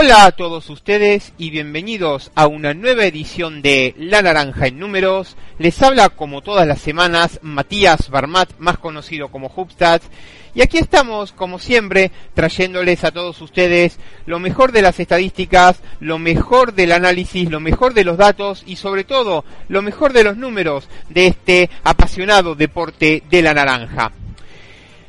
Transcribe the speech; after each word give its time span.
Hola 0.00 0.26
a 0.26 0.30
todos 0.30 0.70
ustedes 0.70 1.32
y 1.38 1.50
bienvenidos 1.50 2.30
a 2.36 2.46
una 2.46 2.72
nueva 2.72 3.04
edición 3.06 3.62
de 3.62 3.96
La 3.98 4.22
Naranja 4.22 4.68
en 4.68 4.78
Números. 4.78 5.36
Les 5.58 5.82
habla 5.82 6.08
como 6.08 6.40
todas 6.40 6.68
las 6.68 6.80
semanas 6.80 7.40
Matías 7.42 8.08
Barmat, 8.08 8.48
más 8.60 8.78
conocido 8.78 9.26
como 9.26 9.52
Hubstats. 9.52 10.06
Y 10.54 10.62
aquí 10.62 10.78
estamos, 10.78 11.32
como 11.32 11.58
siempre, 11.58 12.12
trayéndoles 12.32 13.02
a 13.02 13.10
todos 13.10 13.40
ustedes 13.42 13.98
lo 14.24 14.38
mejor 14.38 14.70
de 14.70 14.82
las 14.82 15.00
estadísticas, 15.00 15.80
lo 15.98 16.20
mejor 16.20 16.74
del 16.74 16.92
análisis, 16.92 17.50
lo 17.50 17.58
mejor 17.58 17.92
de 17.92 18.04
los 18.04 18.18
datos 18.18 18.62
y 18.66 18.76
sobre 18.76 19.02
todo 19.02 19.44
lo 19.66 19.82
mejor 19.82 20.12
de 20.12 20.22
los 20.22 20.36
números 20.36 20.88
de 21.08 21.26
este 21.26 21.70
apasionado 21.82 22.54
deporte 22.54 23.24
de 23.28 23.42
la 23.42 23.52
naranja. 23.52 24.12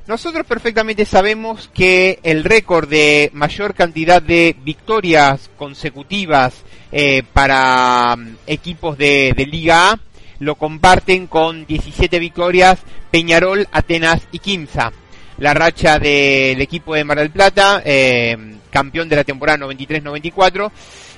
Nosotros 0.10 0.44
perfectamente 0.48 1.06
sabemos 1.06 1.70
que 1.72 2.18
el 2.24 2.44
récord 2.44 2.90
de 2.90 3.30
mayor 3.32 3.76
cantidad 3.76 4.20
de 4.20 4.56
victorias 4.64 5.52
consecutivas 5.56 6.64
eh, 6.92 7.22
para 7.32 8.16
mm, 8.16 8.38
equipos 8.48 8.98
de, 8.98 9.36
Liga 9.38 9.92
A 9.92 10.00
lo 10.40 10.56
comparten 10.56 11.28
con 11.28 11.68
17 11.68 12.18
victorias 12.18 12.80
Peñarol, 13.12 13.68
Atenas 13.72 14.24
y 14.32 14.40
Quimsa. 14.40 14.92
La 15.38 15.54
racha 15.54 16.00
del 16.00 16.60
equipo 16.60 16.96
de 16.96 17.04
Mar 17.04 17.20
del 17.20 17.30
Plata, 17.30 17.84
eh, 17.86 18.36
campeón 18.72 19.10
de 19.10 19.16
la 19.16 19.24
temporada 19.24 19.60
93-94, 19.68 20.72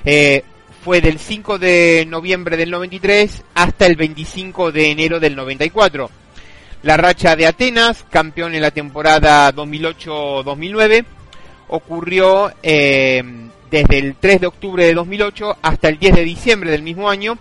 eh, 0.04 0.44
fue 0.84 1.00
del 1.00 1.18
5 1.18 1.58
de 1.58 2.04
noviembre 2.06 2.58
del 2.58 2.70
93 2.70 3.42
hasta 3.54 3.86
el 3.86 3.96
25 3.96 4.70
de 4.70 4.90
enero 4.90 5.18
del 5.18 5.34
94 5.34 6.10
la 6.82 6.96
racha 6.96 7.36
de 7.36 7.46
Atenas, 7.46 8.04
campeón 8.10 8.54
en 8.54 8.62
la 8.62 8.70
temporada 8.70 9.52
2008-2009, 9.54 11.04
ocurrió 11.68 12.52
eh, 12.62 13.22
desde 13.70 13.98
el 13.98 14.16
3 14.16 14.40
de 14.40 14.46
octubre 14.46 14.84
de 14.84 14.94
2008 14.94 15.58
hasta 15.62 15.88
el 15.88 15.98
10 15.98 16.16
de 16.16 16.24
diciembre 16.24 16.70
del 16.70 16.82
mismo 16.82 17.08
año 17.08 17.38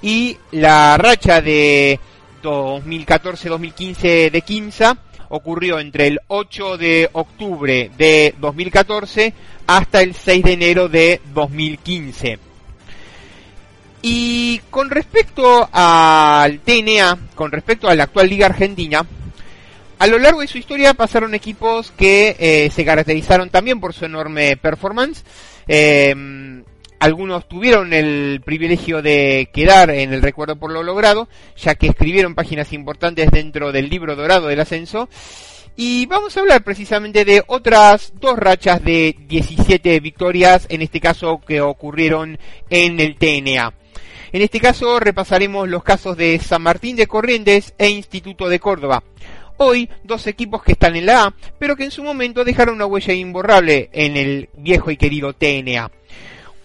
y 0.00 0.38
la 0.52 0.96
racha 0.96 1.40
de 1.40 1.98
2014-2015 2.42 4.30
de 4.30 4.42
Quimsa 4.42 4.98
ocurrió 5.28 5.78
entre 5.78 6.06
el 6.06 6.20
8 6.28 6.78
de 6.78 7.08
octubre 7.12 7.90
de 7.96 8.34
2014 8.38 9.34
hasta 9.66 10.02
el 10.02 10.14
6 10.14 10.44
de 10.44 10.52
enero 10.52 10.88
de 10.88 11.20
2015. 11.34 12.53
Y 14.06 14.60
con 14.68 14.90
respecto 14.90 15.66
al 15.72 16.60
TNA, 16.60 17.30
con 17.34 17.50
respecto 17.50 17.88
a 17.88 17.94
la 17.94 18.04
actual 18.04 18.28
Liga 18.28 18.44
Argentina, 18.44 19.02
a 19.98 20.06
lo 20.06 20.18
largo 20.18 20.42
de 20.42 20.46
su 20.46 20.58
historia 20.58 20.92
pasaron 20.92 21.34
equipos 21.34 21.90
que 21.92 22.36
eh, 22.38 22.70
se 22.70 22.84
caracterizaron 22.84 23.48
también 23.48 23.80
por 23.80 23.94
su 23.94 24.04
enorme 24.04 24.58
performance. 24.58 25.24
Em, 25.66 26.64
algunos 26.98 27.48
tuvieron 27.48 27.94
el 27.94 28.42
privilegio 28.44 29.00
de 29.00 29.48
quedar 29.54 29.88
en 29.88 30.12
el 30.12 30.20
recuerdo 30.20 30.56
por 30.56 30.70
lo 30.70 30.82
logrado, 30.82 31.26
ya 31.56 31.74
que 31.74 31.86
escribieron 31.86 32.34
páginas 32.34 32.74
importantes 32.74 33.30
dentro 33.30 33.72
del 33.72 33.88
libro 33.88 34.16
dorado 34.16 34.48
del 34.48 34.60
ascenso. 34.60 35.08
Y 35.76 36.04
vamos 36.04 36.36
a 36.36 36.40
hablar 36.40 36.62
precisamente 36.62 37.24
de 37.24 37.42
otras 37.46 38.12
dos 38.20 38.38
rachas 38.38 38.84
de 38.84 39.16
17 39.28 39.98
victorias, 40.00 40.66
en 40.68 40.82
este 40.82 41.00
caso 41.00 41.40
que 41.40 41.62
ocurrieron 41.62 42.38
en 42.68 43.00
el 43.00 43.16
TNA. 43.16 43.72
En 44.34 44.42
este 44.42 44.58
caso 44.58 44.98
repasaremos 44.98 45.68
los 45.68 45.84
casos 45.84 46.16
de 46.16 46.36
San 46.40 46.60
Martín 46.60 46.96
de 46.96 47.06
Corrientes 47.06 47.72
e 47.78 47.88
Instituto 47.88 48.48
de 48.48 48.58
Córdoba. 48.58 49.04
Hoy, 49.58 49.88
dos 50.02 50.26
equipos 50.26 50.60
que 50.64 50.72
están 50.72 50.96
en 50.96 51.06
la 51.06 51.26
A, 51.26 51.34
pero 51.56 51.76
que 51.76 51.84
en 51.84 51.92
su 51.92 52.02
momento 52.02 52.44
dejaron 52.44 52.74
una 52.74 52.86
huella 52.86 53.14
imborrable 53.14 53.90
en 53.92 54.16
el 54.16 54.48
viejo 54.54 54.90
y 54.90 54.96
querido 54.96 55.34
TNA. 55.34 55.92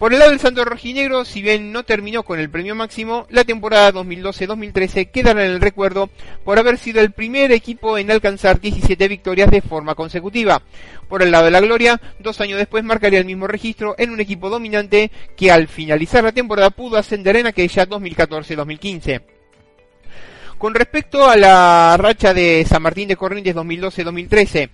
Por 0.00 0.14
el 0.14 0.18
lado 0.18 0.30
del 0.30 0.40
Santo 0.40 0.64
Rojinegro, 0.64 1.26
si 1.26 1.42
bien 1.42 1.72
no 1.72 1.82
terminó 1.82 2.22
con 2.22 2.40
el 2.40 2.48
premio 2.48 2.74
máximo, 2.74 3.26
la 3.28 3.44
temporada 3.44 3.92
2012-2013 3.92 5.10
quedará 5.10 5.44
en 5.44 5.50
el 5.50 5.60
recuerdo 5.60 6.08
por 6.42 6.58
haber 6.58 6.78
sido 6.78 7.02
el 7.02 7.12
primer 7.12 7.52
equipo 7.52 7.98
en 7.98 8.10
alcanzar 8.10 8.62
17 8.62 9.08
victorias 9.08 9.50
de 9.50 9.60
forma 9.60 9.94
consecutiva. 9.94 10.62
Por 11.06 11.22
el 11.22 11.30
lado 11.30 11.44
de 11.44 11.50
la 11.50 11.60
gloria, 11.60 12.00
dos 12.18 12.40
años 12.40 12.56
después 12.56 12.82
marcaría 12.82 13.18
el 13.18 13.26
mismo 13.26 13.46
registro 13.46 13.94
en 13.98 14.08
un 14.08 14.20
equipo 14.20 14.48
dominante 14.48 15.10
que 15.36 15.50
al 15.50 15.68
finalizar 15.68 16.24
la 16.24 16.32
temporada 16.32 16.70
pudo 16.70 16.96
ascender 16.96 17.36
en 17.36 17.48
aquella 17.48 17.86
2014-2015. 17.86 19.20
Con 20.56 20.74
respecto 20.74 21.28
a 21.28 21.36
la 21.36 21.94
racha 21.98 22.32
de 22.32 22.64
San 22.66 22.80
Martín 22.80 23.06
de 23.06 23.16
Corrientes 23.16 23.54
2012-2013, 23.54 24.70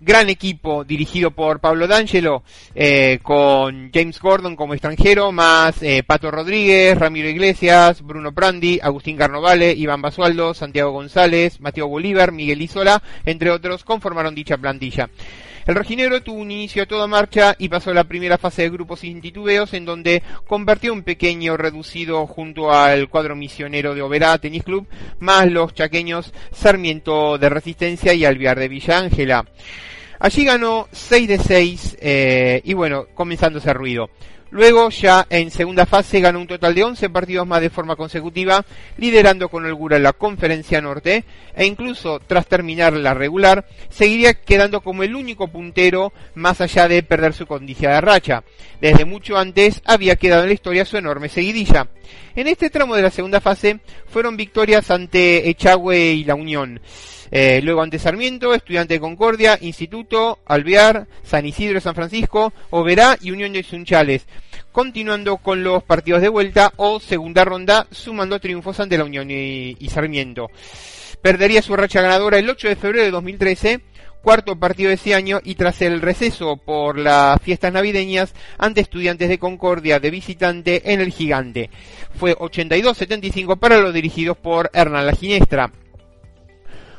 gran 0.00 0.28
equipo 0.28 0.84
dirigido 0.84 1.30
por 1.30 1.60
Pablo 1.60 1.86
D'Angelo, 1.86 2.42
eh, 2.74 3.18
con 3.22 3.90
James 3.92 4.20
Gordon 4.20 4.56
como 4.56 4.74
extranjero, 4.74 5.32
más 5.32 5.82
eh, 5.82 6.02
Pato 6.06 6.30
Rodríguez, 6.30 6.98
Ramiro 6.98 7.28
Iglesias, 7.28 8.02
Bruno 8.02 8.32
Prandi, 8.32 8.78
Agustín 8.82 9.16
Carnovale, 9.16 9.72
Iván 9.72 10.02
Basualdo, 10.02 10.54
Santiago 10.54 10.92
González, 10.92 11.60
Mateo 11.60 11.88
Bolívar, 11.88 12.32
Miguel 12.32 12.62
Isola, 12.62 13.02
entre 13.24 13.50
otros, 13.50 13.84
conformaron 13.84 14.34
dicha 14.34 14.56
plantilla. 14.56 15.08
El 15.68 15.74
rojinegro 15.74 16.22
tuvo 16.22 16.38
un 16.40 16.50
inicio 16.50 16.82
a 16.82 16.86
toda 16.86 17.06
marcha 17.06 17.54
y 17.58 17.68
pasó 17.68 17.92
la 17.92 18.04
primera 18.04 18.38
fase 18.38 18.62
de 18.62 18.70
grupos 18.70 19.00
sin 19.00 19.20
titubeos 19.20 19.74
en 19.74 19.84
donde 19.84 20.22
convirtió 20.46 20.94
un 20.94 21.02
pequeño 21.02 21.58
reducido 21.58 22.26
junto 22.26 22.72
al 22.72 23.10
cuadro 23.10 23.36
misionero 23.36 23.94
de 23.94 24.00
Oberá 24.00 24.38
Tenis 24.38 24.64
Club, 24.64 24.88
más 25.18 25.46
los 25.52 25.74
chaqueños 25.74 26.32
Sarmiento 26.52 27.36
de 27.36 27.50
Resistencia 27.50 28.14
y 28.14 28.24
Alviar 28.24 28.58
de 28.58 28.68
Villa 28.68 28.98
Ángela. 28.98 29.44
Allí 30.18 30.46
ganó 30.46 30.88
6 30.90 31.28
de 31.28 31.38
6 31.38 31.98
eh, 32.00 32.62
y 32.64 32.72
bueno, 32.72 33.04
comenzando 33.14 33.58
ese 33.58 33.74
ruido. 33.74 34.08
Luego 34.50 34.88
ya 34.88 35.26
en 35.28 35.50
segunda 35.50 35.84
fase 35.84 36.20
ganó 36.20 36.40
un 36.40 36.46
total 36.46 36.74
de 36.74 36.84
11 36.84 37.10
partidos 37.10 37.46
más 37.46 37.60
de 37.60 37.68
forma 37.68 37.96
consecutiva, 37.96 38.64
liderando 38.96 39.48
con 39.48 39.64
holgura 39.66 39.98
la 39.98 40.14
conferencia 40.14 40.80
norte 40.80 41.24
e 41.54 41.66
incluso 41.66 42.20
tras 42.20 42.46
terminar 42.46 42.94
la 42.94 43.12
regular, 43.12 43.66
seguiría 43.90 44.34
quedando 44.34 44.80
como 44.80 45.02
el 45.02 45.14
único 45.14 45.48
puntero 45.48 46.12
más 46.34 46.60
allá 46.60 46.88
de 46.88 47.02
perder 47.02 47.34
su 47.34 47.46
condición 47.46 47.92
de 47.92 48.00
racha. 48.00 48.42
Desde 48.80 49.04
mucho 49.04 49.36
antes 49.36 49.82
había 49.84 50.16
quedado 50.16 50.42
en 50.42 50.48
la 50.48 50.54
historia 50.54 50.84
su 50.84 50.96
enorme 50.96 51.28
seguidilla. 51.28 51.88
En 52.34 52.48
este 52.48 52.70
tramo 52.70 52.94
de 52.96 53.02
la 53.02 53.10
segunda 53.10 53.40
fase 53.40 53.80
fueron 54.06 54.36
victorias 54.36 54.90
ante 54.90 55.48
Echagüe 55.50 56.12
y 56.12 56.24
La 56.24 56.34
Unión. 56.34 56.80
Eh, 57.30 57.60
luego 57.62 57.82
ante 57.82 57.98
Sarmiento, 57.98 58.54
Estudiante 58.54 58.94
de 58.94 59.00
Concordia, 59.00 59.58
Instituto, 59.60 60.38
Alvear, 60.46 61.06
San 61.22 61.46
Isidro 61.46 61.80
San 61.80 61.94
Francisco, 61.94 62.52
Oberá 62.70 63.18
y 63.20 63.30
Unión 63.30 63.52
de 63.52 63.62
Sunchales. 63.62 64.26
Continuando 64.72 65.38
con 65.38 65.62
los 65.62 65.82
partidos 65.82 66.22
de 66.22 66.28
vuelta 66.28 66.72
o 66.76 67.00
segunda 67.00 67.44
ronda, 67.44 67.86
sumando 67.90 68.38
triunfos 68.38 68.80
ante 68.80 68.98
la 68.98 69.04
Unión 69.04 69.30
y, 69.30 69.76
y 69.78 69.88
Sarmiento. 69.88 70.50
Perdería 71.22 71.62
su 71.62 71.74
racha 71.76 72.00
ganadora 72.00 72.38
el 72.38 72.48
8 72.48 72.68
de 72.68 72.76
febrero 72.76 73.04
de 73.04 73.10
2013 73.10 73.80
cuarto 74.22 74.56
partido 74.56 74.88
de 74.88 74.96
ese 74.96 75.14
año 75.14 75.40
y 75.42 75.54
tras 75.54 75.80
el 75.82 76.00
receso 76.00 76.56
por 76.56 76.98
las 76.98 77.40
fiestas 77.40 77.72
navideñas 77.72 78.34
ante 78.58 78.80
estudiantes 78.80 79.28
de 79.28 79.38
Concordia 79.38 80.00
de 80.00 80.10
visitante 80.10 80.92
en 80.92 81.00
el 81.00 81.12
Gigante. 81.12 81.70
Fue 82.14 82.36
82-75 82.36 83.58
para 83.58 83.78
los 83.78 83.94
dirigidos 83.94 84.36
por 84.36 84.70
Hernán 84.74 85.06
La 85.06 85.14
Ginestra. 85.14 85.72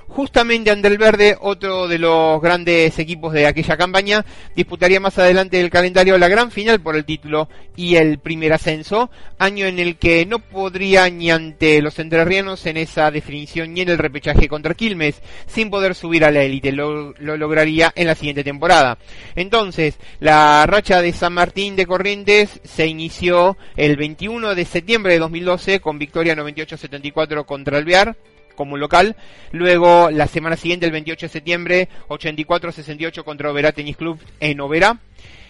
Justamente 0.09 0.71
ante 0.71 0.87
el 0.87 0.97
Verde, 0.97 1.37
otro 1.39 1.87
de 1.87 1.99
los 1.99 2.41
grandes 2.41 2.97
equipos 2.97 3.31
de 3.31 3.45
aquella 3.45 3.77
campaña, 3.77 4.25
disputaría 4.55 4.99
más 4.99 5.17
adelante 5.19 5.57
del 5.57 5.69
calendario 5.69 6.17
la 6.17 6.27
gran 6.27 6.49
final 6.49 6.81
por 6.81 6.95
el 6.95 7.05
título 7.05 7.47
y 7.75 7.95
el 7.95 8.17
primer 8.17 8.51
ascenso, 8.51 9.11
año 9.37 9.67
en 9.67 9.77
el 9.77 9.97
que 9.97 10.25
no 10.25 10.39
podría 10.39 11.07
ni 11.11 11.29
ante 11.29 11.79
los 11.83 11.99
entrerrianos 11.99 12.65
en 12.65 12.77
esa 12.77 13.11
definición 13.11 13.73
ni 13.73 13.81
en 13.81 13.89
el 13.89 13.99
repechaje 13.99 14.47
contra 14.47 14.73
Quilmes, 14.73 15.21
sin 15.45 15.69
poder 15.69 15.93
subir 15.93 16.25
a 16.25 16.31
la 16.31 16.41
élite, 16.41 16.71
lo, 16.71 17.13
lo 17.13 17.37
lograría 17.37 17.93
en 17.95 18.07
la 18.07 18.15
siguiente 18.15 18.43
temporada. 18.43 18.97
Entonces, 19.35 19.99
la 20.19 20.65
racha 20.65 21.03
de 21.03 21.13
San 21.13 21.33
Martín 21.33 21.75
de 21.75 21.85
Corrientes 21.85 22.59
se 22.63 22.87
inició 22.87 23.57
el 23.77 23.95
21 23.95 24.55
de 24.55 24.65
septiembre 24.65 25.13
de 25.13 25.19
2012 25.19 25.79
con 25.79 25.99
victoria 25.99 26.35
98-74 26.35 27.45
contra 27.45 27.77
Alvear, 27.77 28.17
como 28.59 28.75
local. 28.75 29.15
Luego, 29.53 30.11
la 30.11 30.27
semana 30.27 30.57
siguiente, 30.57 30.85
el 30.85 30.91
28 30.91 31.27
de 31.27 31.31
septiembre, 31.31 31.89
84-68 32.09 33.23
contra 33.23 33.49
Oberá 33.49 33.71
Tenis 33.71 33.95
Club 33.95 34.19
en 34.41 34.59
Oberá. 34.59 34.99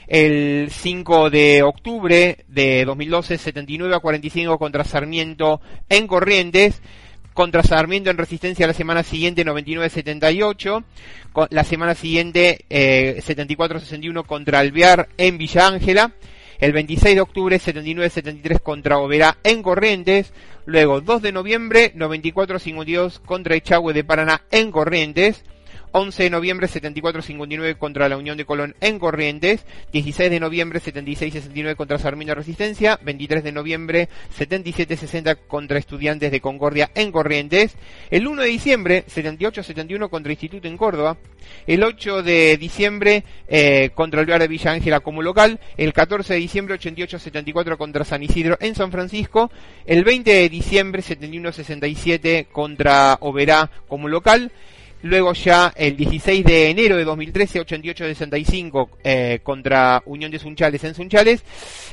El 0.07 0.69
5 0.69 1.31
de 1.31 1.63
octubre 1.63 2.45
de 2.47 2.85
2012, 2.85 3.39
79 3.39 3.95
a 3.95 3.99
45 3.99 4.59
contra 4.59 4.83
Sarmiento 4.83 5.59
en 5.89 6.05
Corrientes 6.05 6.83
contra 7.33 7.63
Sarmiento 7.63 8.09
en 8.09 8.17
resistencia 8.17 8.67
la 8.67 8.73
semana 8.73 9.01
siguiente 9.01 9.45
99-78, 9.45 10.83
la 11.51 11.63
semana 11.63 11.95
siguiente 11.95 12.65
eh, 12.69 13.23
74-61 13.25 14.25
contra 14.25 14.59
Alvear 14.59 15.07
en 15.17 15.37
Villa 15.37 15.67
Ángela, 15.67 16.11
el 16.59 16.73
26 16.73 17.15
de 17.15 17.21
octubre 17.21 17.57
79-73 17.57 18.59
contra 18.61 18.97
Oberá 18.97 19.37
en 19.43 19.63
Corrientes, 19.63 20.33
luego 20.69 21.01
2 21.01 21.23
de 21.23 21.31
noviembre 21.31 21.93
94-52 21.95 23.19
contra 23.21 23.55
Echagüe 23.55 23.91
de 23.91 24.03
Paraná 24.03 24.43
en 24.51 24.71
Corrientes, 24.71 25.43
11 25.91 26.23
de 26.23 26.29
noviembre 26.29 26.67
74-59 26.67 27.77
contra 27.77 28.09
la 28.09 28.17
Unión 28.17 28.37
de 28.37 28.45
Colón 28.45 28.75
en 28.81 28.99
Corrientes, 28.99 29.65
16 29.91 30.29
de 30.29 30.39
noviembre 30.39 30.81
76-69 30.81 31.75
contra 31.75 31.97
Sarmiento 31.97 32.35
Resistencia, 32.35 32.99
23 33.03 33.43
de 33.43 33.51
noviembre 33.51 34.09
77-60 34.37 35.37
contra 35.47 35.79
Estudiantes 35.79 36.31
de 36.31 36.41
Concordia 36.41 36.91
en 36.95 37.11
Corrientes, 37.11 37.75
el 38.09 38.27
1 38.27 38.41
de 38.43 38.47
diciembre 38.47 39.05
78-71 39.07 40.09
contra 40.09 40.31
Instituto 40.31 40.67
en 40.67 40.77
Córdoba, 40.77 41.17
el 41.67 41.83
8 41.83 42.23
de 42.23 42.57
diciembre 42.57 43.23
eh, 43.47 43.91
contra 43.93 44.21
el 44.21 44.27
lugar 44.27 44.41
de 44.41 44.47
Villa 44.47 44.71
Ángela 44.71 44.99
como 44.99 45.21
local, 45.21 45.59
el 45.77 45.93
14 45.93 46.33
de 46.33 46.39
diciembre 46.39 46.79
88-74 46.79 47.77
contra 47.77 48.05
San 48.05 48.23
Isidro 48.23 48.57
en 48.59 48.75
San 48.75 48.91
Francisco, 48.91 49.51
el 49.85 50.03
20 50.03 50.31
de 50.31 50.49
diciembre 50.49 51.01
71-67 51.01 52.47
contra 52.51 53.17
Oberá 53.21 53.69
como 53.87 54.07
local, 54.07 54.51
Luego 55.01 55.33
ya 55.33 55.73
el 55.77 55.95
16 55.95 56.43
de 56.43 56.69
enero 56.69 56.97
de 56.97 57.05
2013, 57.05 57.61
88-65 57.61 58.89
eh, 59.03 59.39
contra 59.43 60.03
Unión 60.05 60.29
de 60.29 60.39
Sunchales 60.39 60.83
en 60.83 60.93
Sunchales. 60.93 61.43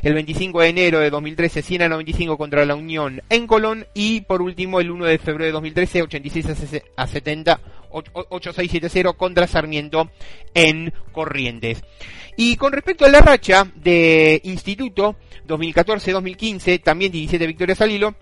El 0.02 0.14
25 0.14 0.60
de 0.60 0.68
enero 0.68 0.98
de 0.98 1.10
2013, 1.10 1.62
100 1.62 1.88
95 1.88 2.36
contra 2.36 2.64
la 2.64 2.74
Unión 2.74 3.22
en 3.28 3.46
Colón. 3.46 3.86
Y 3.94 4.22
por 4.22 4.42
último, 4.42 4.80
el 4.80 4.90
1 4.90 5.04
de 5.04 5.18
febrero 5.18 5.46
de 5.46 5.52
2013, 5.52 6.02
86 6.02 6.46
a 6.96 7.06
70, 7.06 7.60
8670 7.90 9.12
contra 9.12 9.46
Sarmiento 9.46 10.10
en 10.52 10.92
Corrientes. 11.12 11.84
Y 12.36 12.56
con 12.56 12.72
respecto 12.72 13.06
a 13.06 13.08
la 13.08 13.20
racha 13.20 13.66
de 13.76 14.40
Instituto, 14.44 15.16
2014-2015, 15.46 16.82
también 16.82 17.12
17 17.12 17.46
victorias 17.46 17.80
al 17.80 17.92
hilo, 17.92 18.14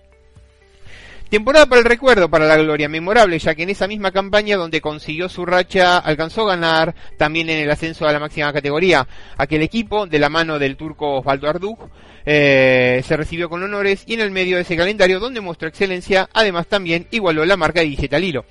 Temporada 1.29 1.65
para 1.65 1.79
el 1.79 1.85
recuerdo, 1.85 2.29
para 2.29 2.45
la 2.45 2.55
gloria, 2.55 2.87
memorable, 2.87 3.39
ya 3.39 3.55
que 3.55 3.63
en 3.63 3.71
esa 3.71 3.87
misma 3.87 4.11
campaña 4.11 4.57
donde 4.57 4.79
consiguió 4.79 5.27
su 5.27 5.43
racha, 5.45 5.97
alcanzó 5.97 6.43
a 6.43 6.55
ganar 6.55 6.93
también 7.17 7.49
en 7.49 7.57
el 7.59 7.71
ascenso 7.71 8.07
a 8.07 8.13
la 8.13 8.19
máxima 8.19 8.53
categoría. 8.53 9.07
Aquel 9.37 9.63
equipo, 9.63 10.05
de 10.05 10.19
la 10.19 10.29
mano 10.29 10.59
del 10.59 10.77
turco 10.77 11.17
Osvaldo 11.17 11.49
Arduk, 11.49 11.89
eh, 12.27 13.03
se 13.05 13.17
recibió 13.17 13.49
con 13.49 13.63
honores 13.63 14.03
y 14.05 14.13
en 14.13 14.21
el 14.21 14.31
medio 14.31 14.57
de 14.57 14.61
ese 14.61 14.77
calendario, 14.77 15.19
donde 15.19 15.41
mostró 15.41 15.67
excelencia, 15.67 16.29
además 16.31 16.67
también 16.67 17.07
igualó 17.09 17.43
la 17.43 17.57
marca 17.57 17.79
de 17.79 17.87
17 17.87 18.15
al 18.15 18.23
hilo. 18.23 18.45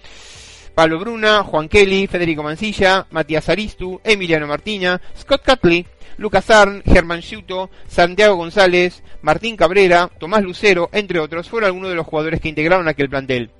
Pablo 0.74 0.98
Bruna, 0.98 1.44
Juan 1.44 1.68
Kelly, 1.68 2.08
Federico 2.08 2.42
Mancilla, 2.42 3.06
Matías 3.10 3.48
Aristu, 3.48 4.00
Emiliano 4.02 4.48
Martina, 4.48 5.00
Scott 5.16 5.42
Catley, 5.42 5.86
Lucas 6.16 6.50
Arn, 6.50 6.82
Germán 6.84 7.20
Schuto, 7.20 7.70
Santiago 7.86 8.36
González, 8.36 9.02
Martín 9.22 9.56
Cabrera, 9.56 10.10
Tomás 10.18 10.42
Lucero, 10.42 10.88
entre 10.92 11.20
otros, 11.20 11.48
fueron 11.48 11.68
algunos 11.68 11.90
de 11.90 11.96
los 11.96 12.06
jugadores 12.06 12.40
que 12.40 12.48
integraron 12.48 12.88
aquel 12.88 13.08
plantel. 13.08 13.50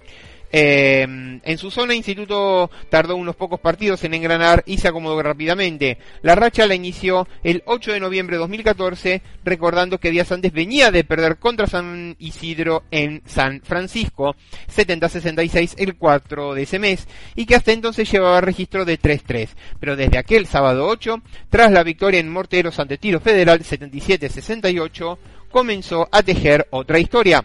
Eh, 0.56 1.02
en 1.02 1.58
su 1.58 1.68
zona, 1.72 1.96
Instituto 1.96 2.70
tardó 2.88 3.16
unos 3.16 3.34
pocos 3.34 3.58
partidos 3.58 4.04
en 4.04 4.14
engranar 4.14 4.62
y 4.66 4.78
se 4.78 4.86
acomodó 4.86 5.20
rápidamente. 5.20 5.98
La 6.22 6.36
racha 6.36 6.64
la 6.68 6.76
inició 6.76 7.26
el 7.42 7.64
8 7.66 7.90
de 7.90 7.98
noviembre 7.98 8.36
de 8.36 8.42
2014, 8.42 9.20
recordando 9.44 9.98
que 9.98 10.12
días 10.12 10.30
antes 10.30 10.52
venía 10.52 10.92
de 10.92 11.02
perder 11.02 11.38
contra 11.38 11.66
San 11.66 12.14
Isidro 12.20 12.84
en 12.92 13.20
San 13.26 13.62
Francisco, 13.62 14.36
70-66 14.72 15.74
el 15.78 15.96
4 15.96 16.54
de 16.54 16.62
ese 16.62 16.78
mes, 16.78 17.08
y 17.34 17.46
que 17.46 17.56
hasta 17.56 17.72
entonces 17.72 18.08
llevaba 18.08 18.40
registro 18.40 18.84
de 18.84 18.96
3-3. 18.96 19.48
Pero 19.80 19.96
desde 19.96 20.18
aquel 20.18 20.46
sábado 20.46 20.86
8, 20.86 21.20
tras 21.50 21.72
la 21.72 21.82
victoria 21.82 22.20
en 22.20 22.30
Morteros 22.30 22.78
ante 22.78 22.96
Tiro 22.96 23.18
Federal 23.18 23.58
77-68, 23.58 25.18
comenzó 25.50 26.08
a 26.12 26.22
tejer 26.22 26.68
otra 26.70 27.00
historia. 27.00 27.44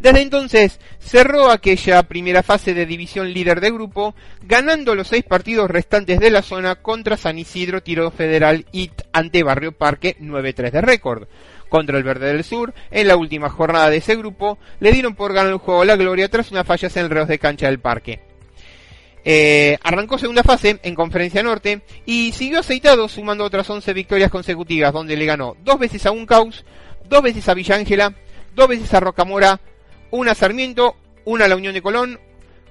Desde 0.00 0.22
entonces 0.22 0.80
cerró 0.98 1.50
aquella 1.50 2.02
primera 2.04 2.42
fase 2.42 2.72
de 2.72 2.86
división 2.86 3.32
líder 3.34 3.60
de 3.60 3.70
grupo, 3.70 4.14
ganando 4.42 4.94
los 4.94 5.08
seis 5.08 5.24
partidos 5.24 5.70
restantes 5.70 6.18
de 6.20 6.30
la 6.30 6.40
zona 6.40 6.76
contra 6.76 7.18
San 7.18 7.38
Isidro, 7.38 7.82
Tiro 7.82 8.10
Federal 8.10 8.64
y 8.72 8.90
ante 9.12 9.42
Barrio 9.42 9.72
Parque 9.72 10.16
9-3 10.18 10.70
de 10.70 10.80
récord. 10.80 11.28
Contra 11.68 11.98
el 11.98 12.02
Verde 12.02 12.32
del 12.32 12.44
Sur, 12.44 12.72
en 12.90 13.08
la 13.08 13.16
última 13.16 13.50
jornada 13.50 13.90
de 13.90 13.98
ese 13.98 14.16
grupo, 14.16 14.58
le 14.80 14.90
dieron 14.90 15.14
por 15.14 15.34
ganar 15.34 15.52
el 15.52 15.58
juego 15.58 15.84
la 15.84 15.96
gloria 15.96 16.28
tras 16.28 16.50
unas 16.50 16.66
fallas 16.66 16.96
en 16.96 17.10
reos 17.10 17.28
de 17.28 17.38
cancha 17.38 17.66
del 17.66 17.78
parque. 17.78 18.20
Eh, 19.22 19.76
arrancó 19.82 20.16
segunda 20.16 20.42
fase 20.42 20.80
en 20.82 20.94
Conferencia 20.94 21.42
Norte 21.42 21.82
y 22.06 22.32
siguió 22.32 22.60
aceitado 22.60 23.06
sumando 23.06 23.44
otras 23.44 23.68
11 23.68 23.92
victorias 23.92 24.30
consecutivas 24.30 24.94
donde 24.94 25.16
le 25.16 25.26
ganó 25.26 25.56
dos 25.62 25.78
veces 25.78 26.06
a 26.06 26.10
Uncaus, 26.10 26.64
dos 27.06 27.22
veces 27.22 27.46
a 27.48 27.54
Villa 27.54 27.76
Ángela, 27.76 28.14
dos 28.54 28.66
veces 28.66 28.92
a 28.94 29.00
Rocamora, 29.00 29.60
una 30.10 30.34
Sarmiento, 30.34 30.96
una 31.24 31.48
La 31.48 31.56
Unión 31.56 31.74
de 31.74 31.82
Colón, 31.82 32.18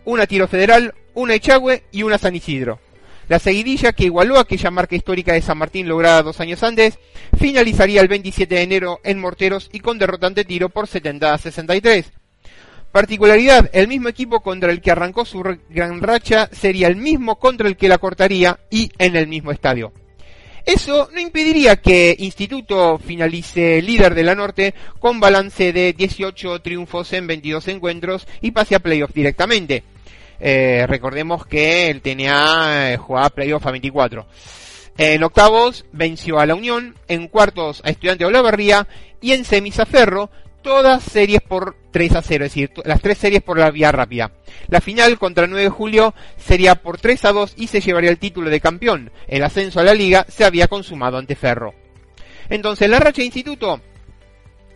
una 0.05 0.27
Tiro 0.27 0.47
Federal, 0.47 0.93
una 1.13 1.35
Echagüe 1.35 1.83
y 1.91 2.03
una 2.03 2.17
San 2.17 2.35
Isidro. 2.35 2.79
La 3.27 3.37
seguidilla, 3.37 3.93
que 3.93 4.05
igualó 4.05 4.39
aquella 4.39 4.71
marca 4.71 4.95
histórica 4.95 5.33
de 5.33 5.41
San 5.41 5.57
Martín 5.57 5.87
lograda 5.87 6.23
dos 6.23 6.39
años 6.39 6.63
antes, 6.63 6.97
finalizaría 7.37 8.01
el 8.01 8.07
27 8.07 8.55
de 8.55 8.61
enero 8.63 8.99
en 9.03 9.19
Morteros 9.19 9.69
y 9.71 9.81
con 9.81 9.99
derrotante 9.99 10.45
tiro 10.45 10.69
por 10.69 10.87
70 10.87 11.33
a 11.33 11.37
63. 11.37 12.11
Particularidad, 12.91 13.69
el 13.71 13.87
mismo 13.87 14.09
equipo 14.09 14.39
contra 14.39 14.71
el 14.71 14.81
que 14.81 14.89
arrancó 14.89 15.25
su 15.25 15.43
gran 15.69 16.01
racha 16.01 16.49
sería 16.51 16.87
el 16.87 16.95
mismo 16.95 17.37
contra 17.37 17.67
el 17.67 17.77
que 17.77 17.87
la 17.87 17.99
cortaría 17.99 18.59
y 18.71 18.91
en 18.97 19.15
el 19.15 19.27
mismo 19.27 19.51
estadio. 19.51 19.93
Eso 20.69 21.09
no 21.11 21.19
impediría 21.19 21.77
que 21.77 22.15
Instituto 22.19 22.99
finalice 22.99 23.81
líder 23.81 24.13
de 24.13 24.21
la 24.21 24.35
Norte 24.35 24.75
con 24.99 25.19
balance 25.19 25.73
de 25.73 25.93
18 25.93 26.61
triunfos 26.61 27.11
en 27.13 27.25
22 27.25 27.69
encuentros 27.69 28.27
y 28.39 28.51
pase 28.51 28.75
a 28.75 28.79
playoff 28.79 29.11
directamente. 29.11 29.83
Eh, 30.39 30.85
recordemos 30.87 31.47
que 31.47 31.89
el 31.89 32.03
TNA 32.03 32.93
eh, 32.93 32.97
jugaba 32.97 33.31
playoff 33.31 33.65
a 33.65 33.71
24. 33.71 34.27
En 34.99 35.23
octavos 35.23 35.87
venció 35.91 36.39
a 36.39 36.45
la 36.45 36.53
Unión, 36.53 36.95
en 37.07 37.29
cuartos 37.29 37.81
a 37.83 37.89
Estudiante 37.89 38.25
Olavarría 38.25 38.87
y 39.21 39.31
en 39.31 39.45
semis 39.45 39.79
a 39.79 39.87
Ferro, 39.87 40.29
todas 40.69 41.03
series 41.03 41.41
por 41.41 41.75
3 41.89 42.15
a 42.17 42.21
0, 42.21 42.45
es 42.45 42.51
decir, 42.51 42.71
las 42.85 43.01
tres 43.01 43.17
series 43.17 43.41
por 43.41 43.57
la 43.57 43.71
vía 43.71 43.91
rápida. 43.91 44.33
La 44.67 44.81
final 44.81 45.17
contra 45.17 45.45
el 45.45 45.49
9 45.49 45.63
de 45.63 45.69
julio 45.71 46.13
sería 46.37 46.75
por 46.75 46.99
3 46.99 47.25
a 47.25 47.31
2 47.31 47.53
y 47.57 47.65
se 47.65 47.81
llevaría 47.81 48.11
el 48.11 48.19
título 48.19 48.51
de 48.51 48.61
campeón. 48.61 49.11
El 49.27 49.43
ascenso 49.43 49.79
a 49.79 49.83
la 49.83 49.95
liga 49.95 50.27
se 50.29 50.45
había 50.45 50.67
consumado 50.67 51.17
ante 51.17 51.35
Ferro. 51.35 51.73
Entonces, 52.51 52.87
la 52.87 52.99
racha 52.99 53.23
instituto, 53.23 53.81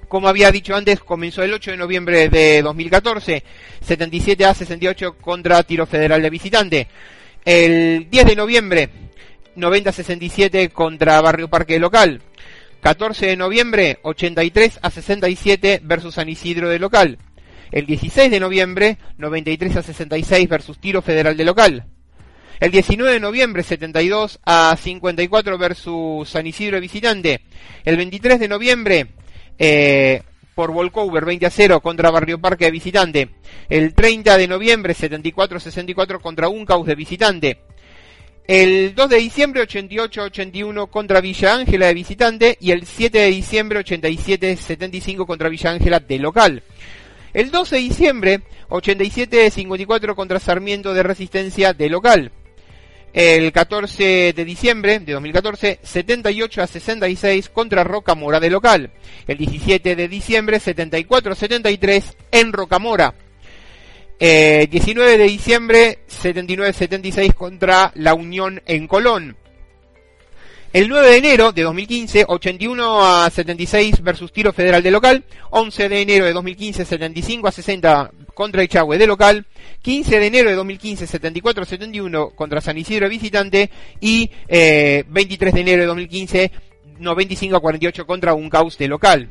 como 0.07 0.27
había 0.27 0.49
dicho 0.51 0.75
antes, 0.75 0.99
comenzó 0.99 1.43
el 1.43 1.53
8 1.53 1.69
de 1.69 1.77
noviembre 1.77 2.27
de 2.27 2.63
2014, 2.63 3.43
77 3.81 4.45
a 4.45 4.55
68 4.55 5.17
contra 5.21 5.61
Tiro 5.61 5.85
Federal 5.85 6.23
de 6.23 6.29
visitante. 6.31 6.87
El 7.45 8.09
10 8.09 8.25
de 8.25 8.35
noviembre, 8.35 8.89
90 9.55 9.91
a 9.91 9.93
67 9.93 10.69
contra 10.69 11.21
Barrio 11.21 11.49
Parque 11.49 11.77
local. 11.77 12.19
14 12.83 13.27
de 13.27 13.37
noviembre, 13.37 13.99
83 14.01 14.79
a 14.81 14.91
67 14.91 15.79
versus 15.85 16.15
San 16.15 16.27
Isidro 16.27 16.67
de 16.67 16.79
local. 16.79 17.17
El 17.71 17.85
16 17.85 18.29
de 18.29 18.41
noviembre, 18.41 18.97
93 19.17 19.77
a 19.77 19.83
66 19.83 20.49
versus 20.49 20.77
Tiro 20.79 21.01
Federal 21.01 21.37
de 21.37 21.45
local. 21.45 21.85
El 22.59 22.71
19 22.71 23.13
de 23.13 23.19
noviembre, 23.21 23.63
72 23.63 24.41
a 24.45 24.75
54 24.77 25.57
versus 25.57 26.27
San 26.27 26.45
Isidro 26.45 26.75
de 26.75 26.81
visitante. 26.81 27.41
El 27.85 27.95
23 27.95 28.37
de 28.37 28.47
noviembre, 28.49 29.07
eh, 29.57 30.21
por 30.53 30.73
Volcover 30.73 31.23
20 31.23 31.45
a 31.45 31.49
0 31.51 31.79
contra 31.79 32.11
Barrio 32.11 32.41
Parque 32.41 32.65
de 32.65 32.71
visitante. 32.71 33.29
El 33.69 33.93
30 33.93 34.37
de 34.37 34.47
noviembre, 34.49 34.93
74 34.93 35.55
a 35.55 35.61
64 35.61 36.19
contra 36.19 36.49
Uncaus 36.49 36.85
de 36.85 36.95
visitante. 36.95 37.61
El 38.45 38.93
2 38.93 39.09
de 39.09 39.17
diciembre 39.17 39.65
88-81 39.65 40.89
contra 40.89 41.21
Villa 41.21 41.55
Ángela 41.55 41.87
de 41.87 41.93
visitante 41.93 42.57
y 42.59 42.71
el 42.71 42.85
7 42.85 43.17
de 43.17 43.27
diciembre 43.27 43.79
87-75 43.79 45.25
contra 45.25 45.47
Villa 45.47 45.71
Ángela 45.71 46.01
de 46.01 46.19
local. 46.19 46.61
El 47.33 47.51
12 47.51 47.75
de 47.77 47.81
diciembre 47.81 48.41
87-54 48.67 50.13
contra 50.13 50.41
Sarmiento 50.41 50.93
de 50.93 51.03
Resistencia 51.03 51.71
de 51.71 51.89
local. 51.89 52.31
El 53.13 53.53
14 53.53 54.33
de 54.33 54.45
diciembre 54.45 54.99
de 54.99 55.13
2014 55.13 55.79
78 55.81 56.61
a 56.63 56.67
66 56.67 57.47
contra 57.47 57.85
Rocamora 57.85 58.41
de 58.41 58.49
local. 58.49 58.91
El 59.25 59.37
17 59.37 59.95
de 59.95 60.07
diciembre 60.09 60.59
74 60.59 61.33
73 61.33 62.17
en 62.31 62.51
Rocamora. 62.51 63.13
19 64.23 65.15
eh, 65.15 65.17
de 65.17 65.23
diciembre, 65.25 65.99
79-76 66.07 67.33
contra 67.33 67.91
la 67.95 68.13
Unión 68.13 68.61
en 68.65 68.87
Colón. 68.87 69.35
El 70.71 70.87
9 70.87 71.09
de 71.09 71.17
enero 71.17 71.51
de 71.51 71.63
2015, 71.63 72.25
81 72.29 73.05
a 73.05 73.29
76 73.29 74.01
versus 74.01 74.31
Tiro 74.31 74.53
Federal 74.53 74.81
de 74.81 74.91
local. 74.91 75.25
11 75.49 75.89
de 75.89 76.01
enero 76.01 76.25
de 76.25 76.31
2015, 76.31 76.85
75 76.85 77.47
a 77.49 77.51
60 77.51 78.11
contra 78.33 78.63
Echagüe 78.63 78.97
de 78.97 79.07
local. 79.07 79.45
15 79.81 80.17
de 80.17 80.25
enero 80.25 80.49
de 80.49 80.55
2015, 80.55 81.05
74 81.05 81.63
a 81.63 81.65
71 81.65 82.29
contra 82.29 82.61
San 82.61 82.77
Isidro 82.77 83.09
visitante. 83.09 83.69
Y 83.99 84.31
23 84.47 84.47
eh, 84.47 85.05
de 85.53 85.61
enero 85.61 85.81
de 85.81 85.87
2015, 85.87 86.51
95 86.97 87.57
a 87.57 87.59
48 87.59 88.07
contra 88.07 88.33
Uncaus 88.33 88.77
de 88.77 88.87
local. 88.87 89.27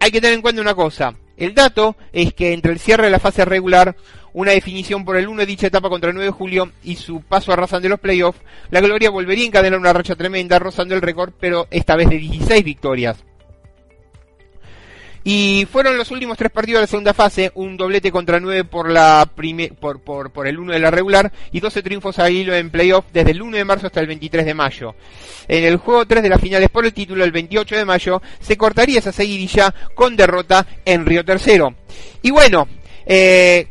Hay 0.00 0.10
que 0.10 0.22
tener 0.22 0.34
en 0.34 0.42
cuenta 0.42 0.62
una 0.62 0.74
cosa. 0.74 1.14
El 1.36 1.54
dato 1.54 1.96
es 2.12 2.34
que 2.34 2.52
entre 2.52 2.72
el 2.72 2.78
cierre 2.78 3.04
de 3.04 3.10
la 3.10 3.18
fase 3.18 3.44
regular 3.44 3.96
una 4.32 4.52
definición 4.52 5.04
por 5.04 5.16
el 5.16 5.28
1 5.28 5.40
de 5.40 5.46
dicha 5.46 5.66
etapa 5.66 5.88
contra 5.88 6.10
el 6.10 6.14
9 6.14 6.26
de 6.26 6.32
julio 6.32 6.72
y 6.82 6.96
su 6.96 7.20
paso 7.22 7.52
arrasando 7.52 7.88
los 7.88 8.00
playoffs, 8.00 8.40
la 8.70 8.80
Gloria 8.80 9.10
volvería 9.10 9.44
a 9.44 9.48
encadenar 9.48 9.78
una 9.78 9.92
racha 9.92 10.16
tremenda, 10.16 10.58
rozando 10.58 10.94
el 10.94 11.02
récord, 11.02 11.32
pero 11.38 11.66
esta 11.70 11.96
vez 11.96 12.08
de 12.08 12.18
16 12.18 12.64
victorias. 12.64 13.24
Y 15.24 15.66
fueron 15.70 15.96
los 15.96 16.10
últimos 16.10 16.36
tres 16.36 16.50
partidos 16.50 16.78
de 16.78 16.82
la 16.82 16.86
segunda 16.88 17.14
fase, 17.14 17.52
un 17.54 17.76
doblete 17.76 18.10
contra 18.10 18.40
9 18.40 18.64
por, 18.64 18.90
la 18.90 19.30
por, 19.80 20.00
por, 20.00 20.46
el 20.46 20.58
1 20.58 20.72
de 20.72 20.78
la 20.80 20.90
regular 20.90 21.32
y 21.52 21.60
12 21.60 21.82
triunfos 21.82 22.18
a 22.18 22.28
hilo 22.28 22.54
en 22.54 22.70
playoff 22.70 23.04
desde 23.12 23.30
el 23.30 23.42
1 23.42 23.56
de 23.56 23.64
marzo 23.64 23.86
hasta 23.86 24.00
el 24.00 24.08
23 24.08 24.44
de 24.44 24.54
mayo. 24.54 24.94
En 25.46 25.64
el 25.64 25.76
juego 25.76 26.06
3 26.06 26.22
de 26.22 26.28
las 26.28 26.40
finales 26.40 26.70
por 26.70 26.84
el 26.84 26.92
título, 26.92 27.22
el 27.22 27.30
28 27.32 27.76
de 27.76 27.84
mayo, 27.84 28.22
se 28.40 28.56
cortaría 28.56 28.98
esa 28.98 29.12
seguidilla 29.12 29.72
con 29.94 30.16
derrota 30.16 30.66
en 30.84 31.06
Río 31.06 31.24
Tercero. 31.24 31.74
Y 32.22 32.30
bueno, 32.30 32.66
eh, 33.06 33.68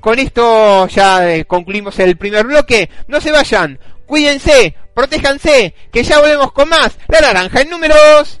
con 0.00 0.18
esto 0.18 0.86
ya 0.88 1.34
eh, 1.34 1.44
concluimos 1.44 1.98
el 1.98 2.16
primer 2.16 2.46
bloque. 2.46 2.88
No 3.08 3.20
se 3.20 3.32
vayan, 3.32 3.78
cuídense, 4.06 4.74
protéjanse, 4.94 5.74
que 5.90 6.02
ya 6.04 6.20
volvemos 6.20 6.52
con 6.52 6.68
más. 6.68 6.96
La 7.08 7.20
naranja 7.20 7.62
en 7.62 7.70
números. 7.70 8.40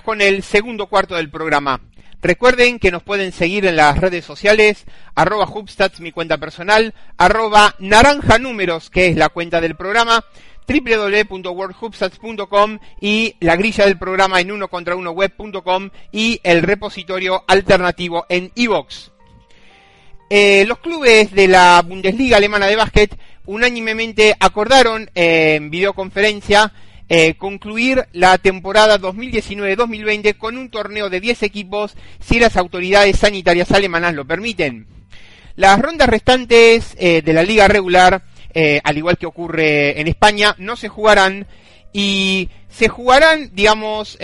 Con 0.00 0.22
el 0.22 0.42
segundo 0.42 0.86
cuarto 0.86 1.16
del 1.16 1.28
programa. 1.28 1.78
Recuerden 2.22 2.78
que 2.78 2.90
nos 2.90 3.02
pueden 3.02 3.30
seguir 3.30 3.66
en 3.66 3.76
las 3.76 3.98
redes 3.98 4.24
sociales, 4.24 4.86
arroba 5.14 5.44
Hubstats, 5.44 6.00
mi 6.00 6.12
cuenta 6.12 6.38
personal, 6.38 6.94
arroba 7.18 7.74
naranja 7.78 8.38
números, 8.38 8.88
que 8.88 9.08
es 9.08 9.16
la 9.16 9.28
cuenta 9.28 9.60
del 9.60 9.76
programa, 9.76 10.24
www.worldhubstats.com 10.66 12.78
y 13.00 13.36
la 13.40 13.56
grilla 13.56 13.84
del 13.84 13.98
programa 13.98 14.40
en 14.40 14.50
uno 14.50 14.68
contra 14.68 14.96
uno 14.96 15.10
web.com 15.10 15.90
y 16.10 16.40
el 16.42 16.62
repositorio 16.62 17.44
alternativo 17.46 18.24
en 18.30 18.50
iVox. 18.54 19.10
Eh, 20.30 20.64
los 20.66 20.78
clubes 20.78 21.32
de 21.32 21.48
la 21.48 21.82
Bundesliga 21.82 22.38
alemana 22.38 22.64
de 22.66 22.76
básquet 22.76 23.14
unánimemente 23.44 24.34
acordaron 24.40 25.10
eh, 25.14 25.56
en 25.56 25.70
videoconferencia 25.70 26.72
eh, 27.14 27.34
concluir 27.34 28.06
la 28.14 28.38
temporada 28.38 28.98
2019-2020 28.98 30.38
con 30.38 30.56
un 30.56 30.70
torneo 30.70 31.10
de 31.10 31.20
10 31.20 31.42
equipos 31.42 31.94
si 32.20 32.40
las 32.40 32.56
autoridades 32.56 33.18
sanitarias 33.18 33.70
alemanas 33.70 34.14
lo 34.14 34.24
permiten. 34.24 34.86
Las 35.54 35.78
rondas 35.78 36.08
restantes 36.08 36.96
eh, 36.98 37.20
de 37.20 37.32
la 37.34 37.42
liga 37.42 37.68
regular, 37.68 38.22
eh, 38.54 38.80
al 38.82 38.96
igual 38.96 39.18
que 39.18 39.26
ocurre 39.26 40.00
en 40.00 40.08
España, 40.08 40.54
no 40.56 40.74
se 40.74 40.88
jugarán 40.88 41.46
y 41.92 42.48
se 42.70 42.88
jugarán, 42.88 43.50
digamos, 43.52 44.16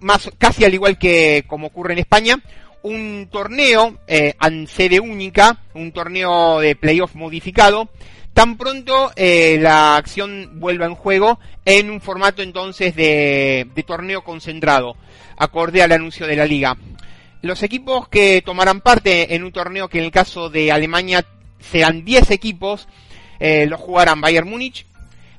más 0.00 0.30
casi 0.36 0.66
al 0.66 0.74
igual 0.74 0.98
que 0.98 1.44
como 1.46 1.68
ocurre 1.68 1.94
en 1.94 2.00
España, 2.00 2.38
un 2.82 3.26
torneo 3.32 3.96
en 4.06 4.66
sede 4.66 5.00
única, 5.00 5.62
un 5.72 5.92
torneo 5.92 6.60
de 6.60 6.76
playoff 6.76 7.14
modificado, 7.14 7.88
tan 8.34 8.56
pronto 8.56 9.12
eh, 9.16 9.58
la 9.60 9.96
acción 9.96 10.60
vuelva 10.60 10.86
en 10.86 10.94
juego 10.94 11.38
en 11.64 11.90
un 11.90 12.00
formato 12.00 12.42
entonces 12.42 12.94
de, 12.96 13.68
torneo 13.86 14.22
concentrado, 14.22 14.96
acorde 15.36 15.82
al 15.82 15.92
anuncio 15.92 16.26
de 16.26 16.36
la 16.36 16.46
liga. 16.46 16.76
Los 17.42 17.62
equipos 17.62 18.08
que 18.08 18.42
tomarán 18.42 18.80
parte 18.80 19.34
en 19.34 19.44
un 19.44 19.52
torneo 19.52 19.88
que 19.88 19.98
en 19.98 20.04
el 20.04 20.10
caso 20.10 20.48
de 20.48 20.70
Alemania 20.70 21.24
sean 21.58 22.04
10 22.04 22.30
equipos, 22.30 22.88
eh, 23.40 23.66
los 23.66 23.80
jugarán 23.80 24.20
Bayern 24.20 24.48
Múnich, 24.48 24.86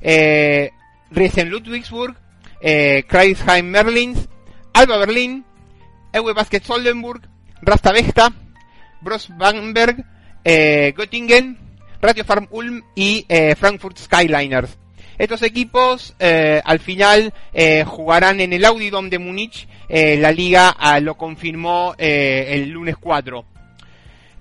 eh, 0.01 0.71
Riesen 1.11 1.49
Ludwigsburg, 1.49 2.15
eh, 2.61 3.03
Kreisheim 3.07 3.67
Merlins, 3.67 4.27
Alba 4.73 4.97
Berlin, 4.97 5.45
Ewe 6.11 6.33
Basket 6.33 6.61
Soldenburg, 6.61 7.21
Rasta 7.61 7.91
Vesta, 7.91 8.33
Bros 9.01 9.29
Bamberg, 9.37 10.05
eh, 10.43 10.93
Göttingen, 10.95 11.57
Radio 12.03 12.25
Farm 12.25 12.49
Ulm 12.51 12.83
y 12.95 13.25
eh, 13.29 13.55
Frankfurt 13.55 13.97
Skyliners. 13.97 14.77
Estos 15.17 15.41
equipos 15.41 16.13
eh, 16.19 16.61
al 16.65 16.79
final 16.79 17.33
eh, 17.53 17.85
jugarán 17.87 18.41
en 18.41 18.51
el 18.51 18.65
Audi 18.65 18.89
Dome 18.89 19.09
de 19.09 19.19
Múnich. 19.19 19.69
la 19.87 20.33
liga 20.33 20.75
ah, 20.77 20.99
lo 20.99 21.15
confirmó 21.15 21.95
el 21.97 22.69
lunes 22.71 22.97
4. 22.97 23.45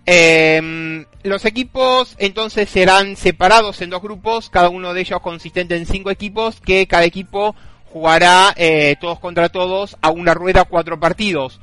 Em, 0.05 1.05
los 1.23 1.45
equipos 1.45 2.17
entonces 2.19 2.69
serán 2.69 3.15
separados 3.15 3.81
en 3.81 3.91
dos 3.91 4.03
grupos, 4.03 4.51
cada 4.51 4.69
uno 4.69 4.93
de 4.93 5.03
ellos 5.03 5.21
consistente 5.21 5.77
en 5.77 5.87
cinco 5.87 6.11
equipos, 6.11 6.61
que 6.61 6.89
cada 6.89 7.05
equipo 7.05 7.55
jugará 7.93 8.57
todos 9.01 9.21
contra 9.21 9.51
todos 9.51 9.97
a 10.03 10.11
una 10.11 10.35
rueda 10.35 10.65
cuatro 10.65 10.99
partidos. 10.99 11.61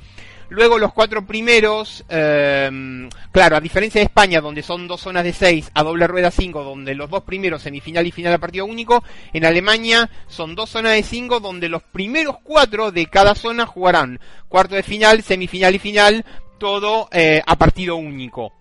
Luego 0.50 0.80
los 0.80 0.94
cuatro 0.94 1.26
primeros, 1.26 2.04
em, 2.10 3.08
claro, 3.32 3.56
a 3.56 3.62
diferencia 3.62 4.02
de 4.02 4.06
España, 4.06 4.42
donde 4.42 4.64
son 4.64 4.88
dos 4.88 5.02
zonas 5.02 5.24
de 5.24 5.32
seis, 5.32 5.70
a 5.76 5.84
doble 5.84 6.08
rueda 6.08 6.32
cinco, 6.32 6.64
donde 6.64 6.96
los 6.96 7.10
dos 7.10 7.24
primeros, 7.24 7.62
semifinal 7.62 8.08
y 8.08 8.12
final 8.12 8.34
a 8.34 8.40
partido 8.40 8.66
único, 8.66 9.04
en 9.32 9.46
Alemania 9.46 10.10
son 10.28 10.56
dos 10.56 10.72
zonas 10.72 10.94
de 10.94 11.04
cinco, 11.04 11.40
donde 11.40 11.70
los 11.70 11.84
primeros 11.84 12.38
cuatro 12.42 12.92
de 12.92 13.06
cada 13.06 13.36
zona 13.36 13.68
jugarán 13.68 14.20
cuarto 14.48 14.74
de 14.74 14.82
final, 14.82 15.22
semifinal 15.22 15.76
y 15.76 15.80
final, 15.80 16.26
todo 16.58 17.10
eh, 17.12 17.44
a 17.46 17.56
partido 17.56 17.96
único, 17.98 18.54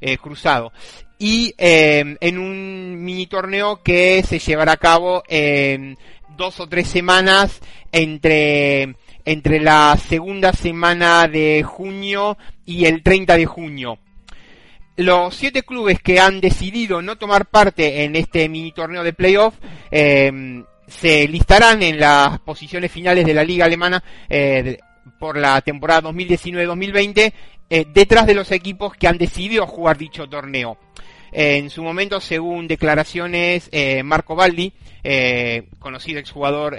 eh, 0.00 0.18
cruzado. 0.18 0.72
Y 1.16 1.54
em, 1.58 2.16
en 2.20 2.38
un 2.38 3.04
mini 3.04 3.28
torneo 3.28 3.82
que 3.84 4.22
se 4.24 4.40
llevará 4.40 4.72
a 4.72 4.76
cabo 4.76 5.22
en 5.28 5.96
dos 6.36 6.60
o 6.60 6.68
tres 6.68 6.88
semanas 6.88 7.60
entre 7.92 8.96
entre 9.26 9.58
la 9.60 9.98
segunda 9.98 10.52
semana 10.52 11.26
de 11.26 11.64
junio 11.64 12.38
y 12.64 12.86
el 12.86 13.02
30 13.02 13.36
de 13.36 13.44
junio. 13.44 13.98
Los 14.96 15.34
siete 15.34 15.62
clubes 15.62 16.00
que 16.00 16.20
han 16.20 16.40
decidido 16.40 17.02
no 17.02 17.16
tomar 17.16 17.46
parte 17.46 18.04
en 18.04 18.16
este 18.16 18.48
mini 18.48 18.72
torneo 18.72 19.02
de 19.02 19.12
playoff 19.12 19.54
em, 19.90 20.64
se 20.86 21.28
listarán 21.28 21.82
en 21.82 21.98
las 21.98 22.38
posiciones 22.38 22.90
finales 22.90 23.26
de 23.26 23.34
la 23.34 23.44
liga 23.44 23.66
alemana 23.66 24.02
eh, 24.30 24.78
por 25.18 25.36
la 25.36 25.60
temporada 25.60 26.08
2019-2020 26.10 27.32
eh, 27.68 27.84
detrás 27.92 28.26
de 28.26 28.34
los 28.34 28.52
equipos 28.52 28.94
que 28.96 29.08
han 29.08 29.18
decidido 29.18 29.66
jugar 29.66 29.98
dicho 29.98 30.28
torneo. 30.28 30.78
en 31.32 31.68
su 31.68 31.82
momento, 31.82 32.20
según 32.20 32.68
declaraciones, 32.68 33.68
eh, 33.72 34.02
Marco 34.04 34.36
Baldi, 34.36 34.72
conocido 35.80 36.20
exjugador 36.20 36.76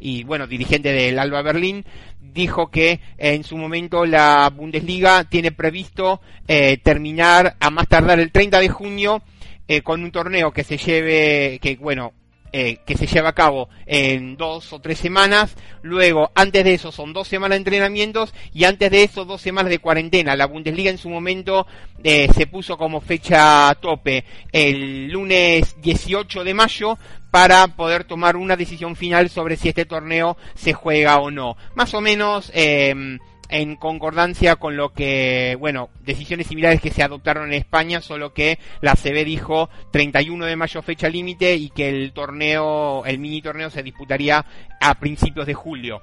y 0.00 0.24
bueno, 0.24 0.46
dirigente 0.46 0.92
del 0.92 1.18
Alba 1.18 1.42
Berlín, 1.42 1.84
dijo 2.20 2.70
que 2.70 3.00
en 3.18 3.44
su 3.44 3.56
momento 3.56 4.06
la 4.06 4.50
Bundesliga 4.50 5.24
tiene 5.24 5.52
previsto 5.52 6.20
eh, 6.48 6.78
terminar 6.78 7.56
a 7.60 7.70
más 7.70 7.86
tardar 7.86 8.18
el 8.18 8.32
30 8.32 8.58
de 8.60 8.68
junio 8.68 9.22
eh, 9.68 9.82
con 9.82 10.02
un 10.02 10.10
torneo 10.10 10.52
que 10.52 10.64
se 10.64 10.78
lleve, 10.78 11.58
que 11.60 11.76
bueno, 11.76 12.12
eh, 12.52 12.78
que 12.84 12.96
se 12.96 13.06
lleva 13.06 13.28
a 13.28 13.34
cabo 13.34 13.68
en 13.86 14.36
dos 14.36 14.72
o 14.72 14.80
tres 14.80 14.98
semanas. 14.98 15.54
Luego, 15.82 16.32
antes 16.34 16.64
de 16.64 16.74
eso, 16.74 16.90
son 16.90 17.12
dos 17.12 17.28
semanas 17.28 17.50
de 17.54 17.58
entrenamientos 17.58 18.34
y 18.52 18.64
antes 18.64 18.90
de 18.90 19.04
eso, 19.04 19.24
dos 19.24 19.40
semanas 19.40 19.70
de 19.70 19.78
cuarentena. 19.78 20.34
La 20.34 20.46
Bundesliga 20.46 20.90
en 20.90 20.98
su 20.98 21.08
momento 21.08 21.68
eh, 22.02 22.28
se 22.34 22.48
puso 22.48 22.76
como 22.76 23.00
fecha 23.00 23.72
tope 23.80 24.24
el 24.50 25.06
lunes 25.12 25.80
18 25.80 26.42
de 26.42 26.54
mayo 26.54 26.98
para 27.30 27.66
poder 27.68 28.04
tomar 28.04 28.36
una 28.36 28.56
decisión 28.56 28.96
final 28.96 29.30
sobre 29.30 29.56
si 29.56 29.68
este 29.68 29.84
torneo 29.84 30.36
se 30.54 30.72
juega 30.72 31.18
o 31.18 31.30
no. 31.30 31.56
Más 31.74 31.94
o 31.94 32.00
menos, 32.00 32.50
eh, 32.54 33.18
en 33.50 33.76
concordancia 33.76 34.56
con 34.56 34.76
lo 34.76 34.92
que, 34.92 35.56
bueno, 35.58 35.90
decisiones 36.04 36.46
similares 36.46 36.80
que 36.80 36.90
se 36.90 37.02
adoptaron 37.02 37.48
en 37.48 37.54
España, 37.54 38.00
solo 38.00 38.32
que 38.32 38.58
la 38.80 38.94
CB 38.94 39.24
dijo 39.24 39.68
31 39.90 40.46
de 40.46 40.56
mayo 40.56 40.82
fecha 40.82 41.08
límite 41.08 41.54
y 41.54 41.70
que 41.70 41.88
el 41.88 42.12
torneo, 42.12 43.04
el 43.04 43.18
mini 43.18 43.42
torneo 43.42 43.68
se 43.68 43.82
disputaría 43.82 44.44
a 44.80 44.94
principios 44.94 45.46
de 45.46 45.54
julio. 45.54 46.02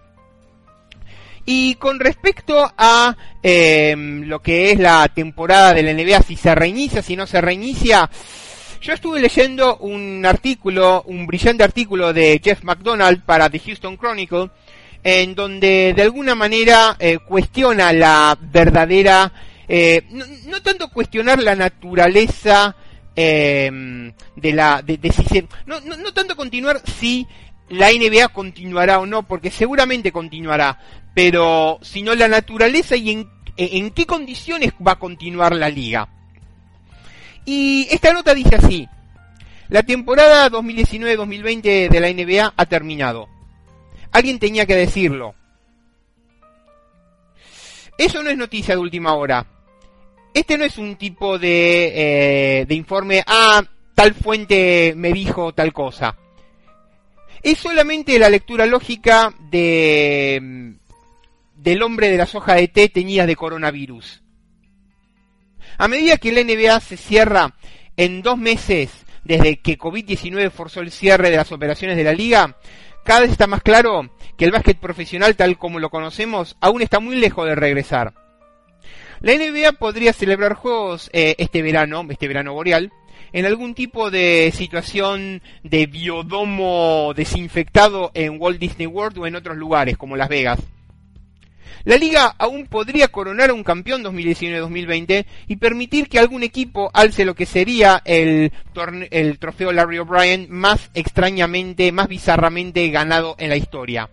Y 1.45 1.75
con 1.75 2.01
respecto 2.01 2.69
a 2.77 3.15
em, 3.41 4.23
lo 4.23 4.41
que 4.41 4.71
es 4.71 4.79
la 4.79 5.07
temporada 5.07 5.73
de 5.73 5.83
la 5.83 5.93
NBA, 5.93 6.21
si 6.21 6.35
se 6.35 6.53
reinicia, 6.53 7.01
si 7.01 7.15
no 7.15 7.25
se 7.25 7.39
reinicia, 7.39 8.09
yo 8.81 8.93
estuve 8.93 9.19
leyendo 9.19 9.77
un 9.77 10.25
artículo, 10.25 11.03
un 11.03 11.25
brillante 11.25 11.63
artículo 11.63 12.13
de 12.13 12.39
Jeff 12.43 12.63
McDonald 12.63 13.23
para 13.23 13.49
The 13.49 13.59
Houston 13.59 13.97
Chronicle, 13.97 14.49
en 15.03 15.35
donde 15.35 15.93
de 15.95 16.01
alguna 16.01 16.35
manera 16.35 16.95
eh, 16.99 17.19
cuestiona 17.19 17.93
la 17.93 18.37
verdadera, 18.39 19.31
eh, 19.67 20.03
no, 20.45 20.61
tanto 20.61 20.89
cuestionar 20.89 21.41
la 21.41 21.55
naturaleza 21.55 22.75
eh, 23.15 24.11
de 24.35 24.53
la, 24.53 24.81
de, 24.81 24.99
si 25.11 25.47
no, 25.65 25.79
no, 25.81 26.13
tanto 26.13 26.35
continuar 26.35 26.81
si 26.99 27.27
la 27.69 27.89
NBA 27.91 28.29
continuará 28.29 28.99
o 28.99 29.05
no, 29.05 29.23
porque 29.23 29.51
seguramente 29.51 30.11
continuará, 30.11 30.79
pero 31.13 31.79
sino 31.81 32.15
la 32.15 32.27
naturaleza 32.27 32.95
y 32.95 33.27
en 33.57 33.91
qué 33.91 34.05
condiciones 34.05 34.73
va 34.85 34.93
a 34.93 34.99
continuar 34.99 35.55
la 35.55 35.69
liga. 35.69 36.09
Y 37.49 37.87
esta 37.91 38.11
nota 38.11 38.33
dice 38.33 38.57
así, 38.57 38.89
la 39.69 39.81
temporada 39.81 40.49
2019-2020 40.51 41.87
de 41.87 41.99
la 42.01 42.11
NBA 42.11 42.53
ha 42.57 42.65
terminado. 42.65 43.29
Alguien 44.11 44.37
tenía 44.37 44.65
que 44.65 44.75
decirlo. 44.75 45.33
Eso 47.97 48.21
no 48.21 48.29
es 48.29 48.37
noticia 48.37 48.75
de 48.75 48.81
última 48.81 49.13
hora. 49.13 49.47
Este 50.33 50.57
no 50.57 50.65
es 50.65 50.77
un 50.77 50.97
tipo 50.97 51.39
de, 51.39 52.63
eh, 52.63 52.67
informe, 52.71 53.23
ah, 53.25 53.63
tal 53.95 54.13
fuente 54.13 54.93
me 54.97 55.13
dijo 55.13 55.53
tal 55.53 55.71
cosa. 55.71 56.17
Es 57.41 57.59
solamente 57.59 58.19
la 58.19 58.29
lectura 58.29 58.65
lógica 58.65 59.33
de 59.49 60.75
del 61.55 61.81
hombre 61.81 62.09
de 62.09 62.17
la 62.17 62.25
soja 62.25 62.55
de 62.55 62.67
té 62.67 62.89
teñida 62.89 63.25
de 63.25 63.37
coronavirus. 63.37 64.21
A 65.77 65.87
medida 65.87 66.17
que 66.17 66.31
la 66.31 66.43
NBA 66.43 66.79
se 66.79 66.97
cierra 66.97 67.53
en 67.97 68.21
dos 68.21 68.37
meses 68.37 68.91
desde 69.23 69.57
que 69.57 69.77
COVID-19 69.77 70.49
forzó 70.49 70.81
el 70.81 70.91
cierre 70.91 71.29
de 71.29 71.37
las 71.37 71.51
operaciones 71.51 71.97
de 71.97 72.03
la 72.03 72.13
liga, 72.13 72.55
cada 73.03 73.21
vez 73.21 73.31
está 73.31 73.45
más 73.47 73.61
claro 73.61 74.09
que 74.37 74.45
el 74.45 74.51
básquet 74.51 74.77
profesional 74.77 75.35
tal 75.35 75.57
como 75.57 75.79
lo 75.79 75.89
conocemos 75.89 76.57
aún 76.61 76.81
está 76.81 76.99
muy 76.99 77.15
lejos 77.15 77.45
de 77.47 77.55
regresar. 77.55 78.13
La 79.21 79.33
NBA 79.33 79.73
podría 79.73 80.13
celebrar 80.13 80.53
juegos 80.53 81.09
eh, 81.13 81.35
este 81.37 81.61
verano, 81.61 82.05
este 82.09 82.27
verano 82.27 82.53
boreal, 82.53 82.91
en 83.33 83.45
algún 83.45 83.75
tipo 83.75 84.11
de 84.11 84.51
situación 84.55 85.41
de 85.63 85.85
biodomo 85.85 87.13
desinfectado 87.15 88.11
en 88.13 88.39
Walt 88.39 88.59
Disney 88.59 88.87
World 88.87 89.17
o 89.19 89.27
en 89.27 89.35
otros 89.35 89.57
lugares 89.57 89.97
como 89.97 90.17
Las 90.17 90.29
Vegas. 90.29 90.59
La 91.83 91.97
liga 91.97 92.35
aún 92.37 92.67
podría 92.67 93.07
coronar 93.07 93.49
a 93.49 93.53
un 93.53 93.63
campeón 93.63 94.03
2019-2020 94.03 95.25
y 95.47 95.55
permitir 95.57 96.09
que 96.09 96.19
algún 96.19 96.43
equipo 96.43 96.89
alce 96.93 97.25
lo 97.25 97.35
que 97.35 97.45
sería 97.45 98.01
el, 98.05 98.51
el 99.11 99.39
trofeo 99.39 99.71
Larry 99.71 99.99
O'Brien 99.99 100.47
más 100.49 100.89
extrañamente, 100.93 101.91
más 101.91 102.07
bizarramente 102.07 102.89
ganado 102.89 103.35
en 103.39 103.49
la 103.49 103.57
historia. 103.57 104.09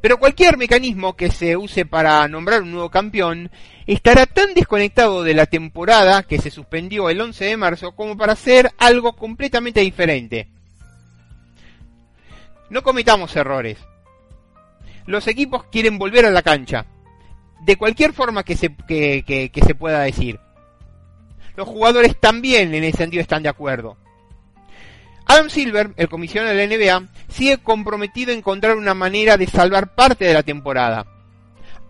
Pero 0.00 0.18
cualquier 0.18 0.56
mecanismo 0.56 1.14
que 1.14 1.30
se 1.30 1.56
use 1.56 1.86
para 1.86 2.26
nombrar 2.26 2.62
un 2.62 2.72
nuevo 2.72 2.90
campeón 2.90 3.50
estará 3.86 4.26
tan 4.26 4.54
desconectado 4.54 5.22
de 5.22 5.34
la 5.34 5.46
temporada 5.46 6.24
que 6.24 6.38
se 6.38 6.50
suspendió 6.50 7.08
el 7.08 7.20
11 7.20 7.44
de 7.44 7.56
marzo 7.56 7.92
como 7.92 8.16
para 8.16 8.32
hacer 8.32 8.72
algo 8.78 9.14
completamente 9.14 9.80
diferente. 9.80 10.48
No 12.68 12.82
cometamos 12.82 13.36
errores 13.36 13.78
los 15.06 15.26
equipos 15.26 15.64
quieren 15.64 15.98
volver 15.98 16.26
a 16.26 16.30
la 16.30 16.42
cancha. 16.42 16.86
De 17.60 17.76
cualquier 17.76 18.12
forma 18.12 18.42
que 18.42 18.56
se, 18.56 18.74
que, 18.74 19.62
se 19.64 19.74
pueda 19.74 20.00
decir. 20.00 20.40
Los 21.56 21.68
jugadores 21.68 22.18
también 22.18 22.74
en 22.74 22.84
ese 22.84 22.98
sentido 22.98 23.20
están 23.20 23.42
de 23.42 23.48
acuerdo. 23.48 23.96
Adam 25.26 25.48
Silver, 25.48 25.92
el 25.96 26.08
comisionado 26.08 26.54
de 26.54 26.66
la 26.66 26.76
NBA, 26.76 27.08
sigue 27.28 27.58
comprometido 27.58 28.32
a 28.32 28.36
encontrar 28.36 28.76
una 28.76 28.94
manera 28.94 29.36
de 29.36 29.46
salvar 29.46 29.94
parte 29.94 30.24
de 30.24 30.34
la 30.34 30.42
temporada. 30.42 31.06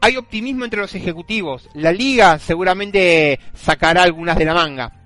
Hay 0.01 0.17
optimismo 0.17 0.65
entre 0.65 0.81
los 0.81 0.95
ejecutivos. 0.95 1.69
La 1.75 1.93
liga 1.93 2.39
seguramente 2.39 3.39
sacará 3.55 4.03
algunas 4.03 4.37
de 4.37 4.45
la 4.45 4.55
manga. 4.55 5.02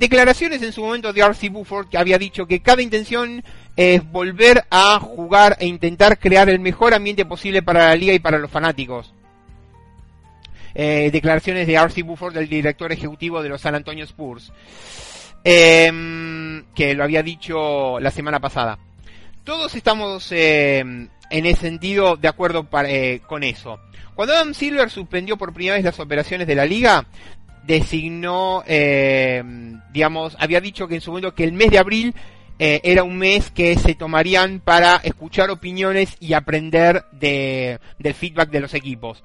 Declaraciones 0.00 0.62
en 0.62 0.72
su 0.72 0.82
momento 0.82 1.12
de 1.12 1.20
R.C. 1.20 1.50
Buford 1.50 1.90
que 1.90 1.98
había 1.98 2.16
dicho 2.16 2.46
que 2.46 2.62
cada 2.62 2.80
intención 2.80 3.44
es 3.76 4.02
volver 4.10 4.64
a 4.70 4.98
jugar 4.98 5.58
e 5.60 5.66
intentar 5.66 6.18
crear 6.18 6.48
el 6.48 6.58
mejor 6.58 6.94
ambiente 6.94 7.26
posible 7.26 7.60
para 7.60 7.88
la 7.88 7.96
liga 7.96 8.14
y 8.14 8.18
para 8.18 8.38
los 8.38 8.50
fanáticos. 8.50 9.12
Eh, 10.74 11.10
declaraciones 11.12 11.66
de 11.66 11.74
R.C. 11.74 12.02
Buford, 12.02 12.34
el 12.38 12.48
director 12.48 12.90
ejecutivo 12.90 13.42
de 13.42 13.50
los 13.50 13.60
San 13.60 13.74
Antonio 13.74 14.06
Spurs, 14.06 14.50
em, 15.44 16.64
que 16.74 16.94
lo 16.94 17.04
había 17.04 17.22
dicho 17.22 18.00
la 18.00 18.10
semana 18.10 18.40
pasada. 18.40 18.78
Todos 19.44 19.74
estamos 19.74 20.32
em, 20.32 21.10
en 21.28 21.44
ese 21.44 21.60
sentido 21.60 22.16
de 22.16 22.28
acuerdo 22.28 22.66
eh, 22.86 23.20
con 23.26 23.44
eso. 23.44 23.78
Cuando 24.14 24.34
Adam 24.34 24.52
Silver 24.52 24.90
suspendió 24.90 25.36
por 25.36 25.54
primera 25.54 25.76
vez 25.76 25.84
las 25.84 25.98
operaciones 25.98 26.46
de 26.46 26.54
la 26.54 26.66
liga, 26.66 27.06
designó, 27.66 28.62
em, 28.66 29.80
digamos, 29.92 30.36
había 30.38 30.60
dicho 30.60 30.88
que 30.88 30.96
en 30.96 31.00
su 31.00 31.10
momento 31.10 31.34
que 31.34 31.44
el 31.44 31.52
mes 31.52 31.70
de 31.70 31.78
abril 31.78 32.14
eh, 32.58 32.80
era 32.84 33.04
un 33.04 33.16
mes 33.16 33.50
que 33.50 33.76
se 33.76 33.94
tomarían 33.94 34.60
para 34.60 34.96
escuchar 34.96 35.50
opiniones 35.50 36.16
y 36.20 36.34
aprender 36.34 37.04
de, 37.12 37.80
del 37.98 38.14
feedback 38.14 38.50
de 38.50 38.60
los 38.60 38.74
equipos. 38.74 39.22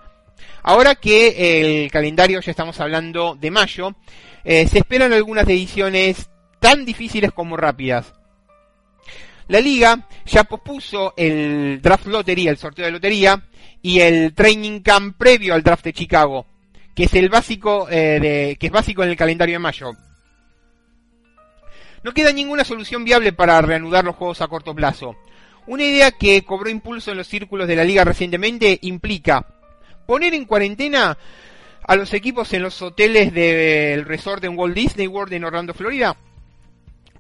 Ahora 0.64 0.96
que 0.96 1.84
el 1.84 1.92
calendario 1.92 2.40
ya 2.40 2.52
estamos 2.52 2.80
hablando 2.80 3.36
de 3.36 3.52
mayo, 3.52 3.96
eh, 4.44 4.68
se 4.68 4.80
esperan 4.80 5.12
algunas 5.12 5.48
ediciones 5.48 6.30
tan 6.60 6.86
difíciles 6.86 7.32
como 7.32 7.58
rápidas. 7.58 8.14
La 9.48 9.60
liga 9.60 10.08
ya 10.26 10.44
pospuso 10.46 11.14
el 11.18 11.80
draft 11.82 12.08
lotería, 12.08 12.52
el 12.52 12.58
sorteo 12.58 12.86
de 12.86 12.92
lotería, 12.92 13.44
y 13.82 14.00
el 14.00 14.34
training 14.34 14.80
camp 14.80 15.16
previo 15.18 15.54
al 15.54 15.62
draft 15.62 15.84
de 15.84 15.94
Chicago, 15.94 16.48
que 16.96 17.04
es 17.04 17.14
el 17.14 17.30
básico, 17.30 17.88
eh, 17.90 18.20
de, 18.20 18.58
que 18.60 18.68
es 18.68 18.72
básico 18.72 19.04
en 19.04 19.10
el 19.10 19.18
calendario 19.18 19.56
de 19.56 19.60
mayo. 19.60 19.92
No 22.04 22.14
queda 22.14 22.32
ninguna 22.32 22.64
solución 22.64 23.04
viable 23.04 23.34
para 23.34 23.62
reanudar 23.62 24.06
los 24.06 24.16
juegos 24.16 24.42
a 24.42 24.48
corto 24.48 24.74
plazo. 24.74 25.16
Una 25.68 25.84
idea 25.84 26.12
que 26.12 26.44
cobró 26.44 26.70
impulso 26.70 27.12
en 27.12 27.18
los 27.18 27.28
círculos 27.28 27.68
de 27.68 27.76
la 27.76 27.84
liga 27.84 28.04
recientemente 28.04 28.80
implica 28.84 29.46
poner 30.06 30.34
en 30.34 30.46
cuarentena 30.46 31.18
a 31.88 31.96
los 31.96 32.14
equipos 32.14 32.54
en 32.54 32.62
los 32.62 32.82
hoteles 32.82 33.34
del 33.34 34.06
resort 34.06 34.44
en 34.44 34.58
Walt 34.58 34.76
Disney 34.76 35.08
World 35.08 35.34
en 35.34 35.44
Orlando, 35.44 35.74
Florida, 35.74 36.16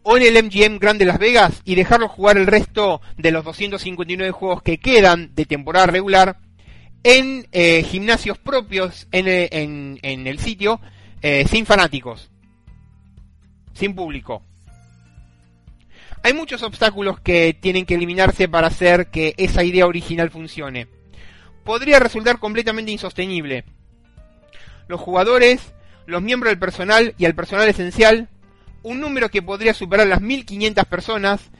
o 0.03 0.17
en 0.17 0.23
el 0.23 0.43
MGM 0.43 0.77
Grand 0.77 0.99
de 0.99 1.05
Las 1.05 1.19
Vegas 1.19 1.61
y 1.65 1.75
dejarlos 1.75 2.11
jugar 2.11 2.37
el 2.37 2.47
resto 2.47 3.01
de 3.17 3.31
los 3.31 3.43
259 3.43 4.31
juegos 4.31 4.61
que 4.61 4.77
quedan 4.77 5.33
de 5.33 5.45
temporada 5.45 5.87
regular 5.87 6.37
en 7.05 7.47
eh, 7.51 7.83
gimnasios 7.83 8.39
propios 8.39 9.07
en, 9.11 9.27
eh, 9.27 9.99
el 10.01 10.39
sitio, 10.39 10.81
eh, 11.21 11.45
sin 11.47 11.67
fanáticos, 11.67 12.31
sin 13.73 13.93
público. 13.93 14.41
Hay 16.23 16.33
muchos 16.33 16.63
obstáculos 16.63 17.19
que 17.19 17.53
tienen 17.53 17.85
que 17.85 17.93
eliminarse 17.93 18.49
para 18.49 18.67
hacer 18.67 19.11
que 19.11 19.35
esa 19.37 19.63
idea 19.63 19.85
original 19.85 20.31
funcione. 20.31 20.87
Podría 21.63 21.99
resultar 21.99 22.39
completamente 22.39 22.91
insostenible. 22.91 23.65
Los 24.87 24.99
jugadores, 24.99 25.61
los 26.07 26.23
miembros 26.23 26.49
del 26.49 26.57
personal 26.57 27.13
y 27.19 27.25
el 27.25 27.35
personal 27.35 27.69
esencial, 27.69 28.29
un 28.81 28.99
número 28.99 29.29
que 29.29 29.43
podría 29.43 29.75
superar 29.75 30.07
las 30.07 30.21
1500 30.21 30.85
personas, 30.85 31.51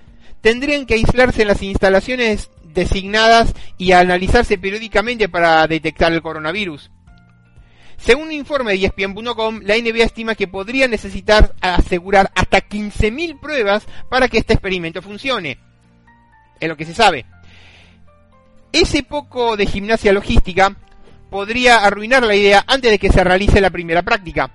tendrían 0.42 0.88
que 0.88 0.96
aislarse 0.96 1.44
en 1.44 1.50
las 1.50 1.62
instalaciones 1.62 2.50
designadas 2.76 3.56
y 3.78 3.94
analizarse 3.94 4.60
periódicamente 4.60 5.28
para 5.28 5.66
detectar 5.68 6.14
el 6.14 6.22
coronavirus. 6.22 6.92
Según 7.98 8.26
un 8.26 8.34
informe 8.34 8.74
de 8.74 8.86
ESPN.com, 8.86 9.62
la 9.64 9.76
NBA 9.76 10.04
estima 10.04 10.36
que 10.36 10.48
podría 10.48 10.88
necesitar 10.88 11.56
asegurar 11.62 12.32
hasta 12.36 12.60
15.000 12.60 13.40
pruebas 13.40 13.88
para 14.10 14.28
que 14.28 14.38
este 14.38 14.54
experimento 14.54 15.02
funcione. 15.02 15.58
Es 16.60 16.70
lo 16.70 16.78
que 16.78 16.86
se 16.86 16.94
sabe. 16.94 17.26
Ese 18.72 19.04
poco 19.04 19.56
de 19.56 19.66
gimnasia 19.66 20.12
logística 20.12 20.76
podría 21.30 21.78
arruinar 21.78 22.24
la 22.24 22.36
idea 22.36 22.64
antes 22.68 22.92
de 22.92 23.00
que 23.00 23.12
se 23.12 23.24
realice 23.24 23.62
la 23.62 23.70
primera 23.70 24.04
práctica. 24.04 24.52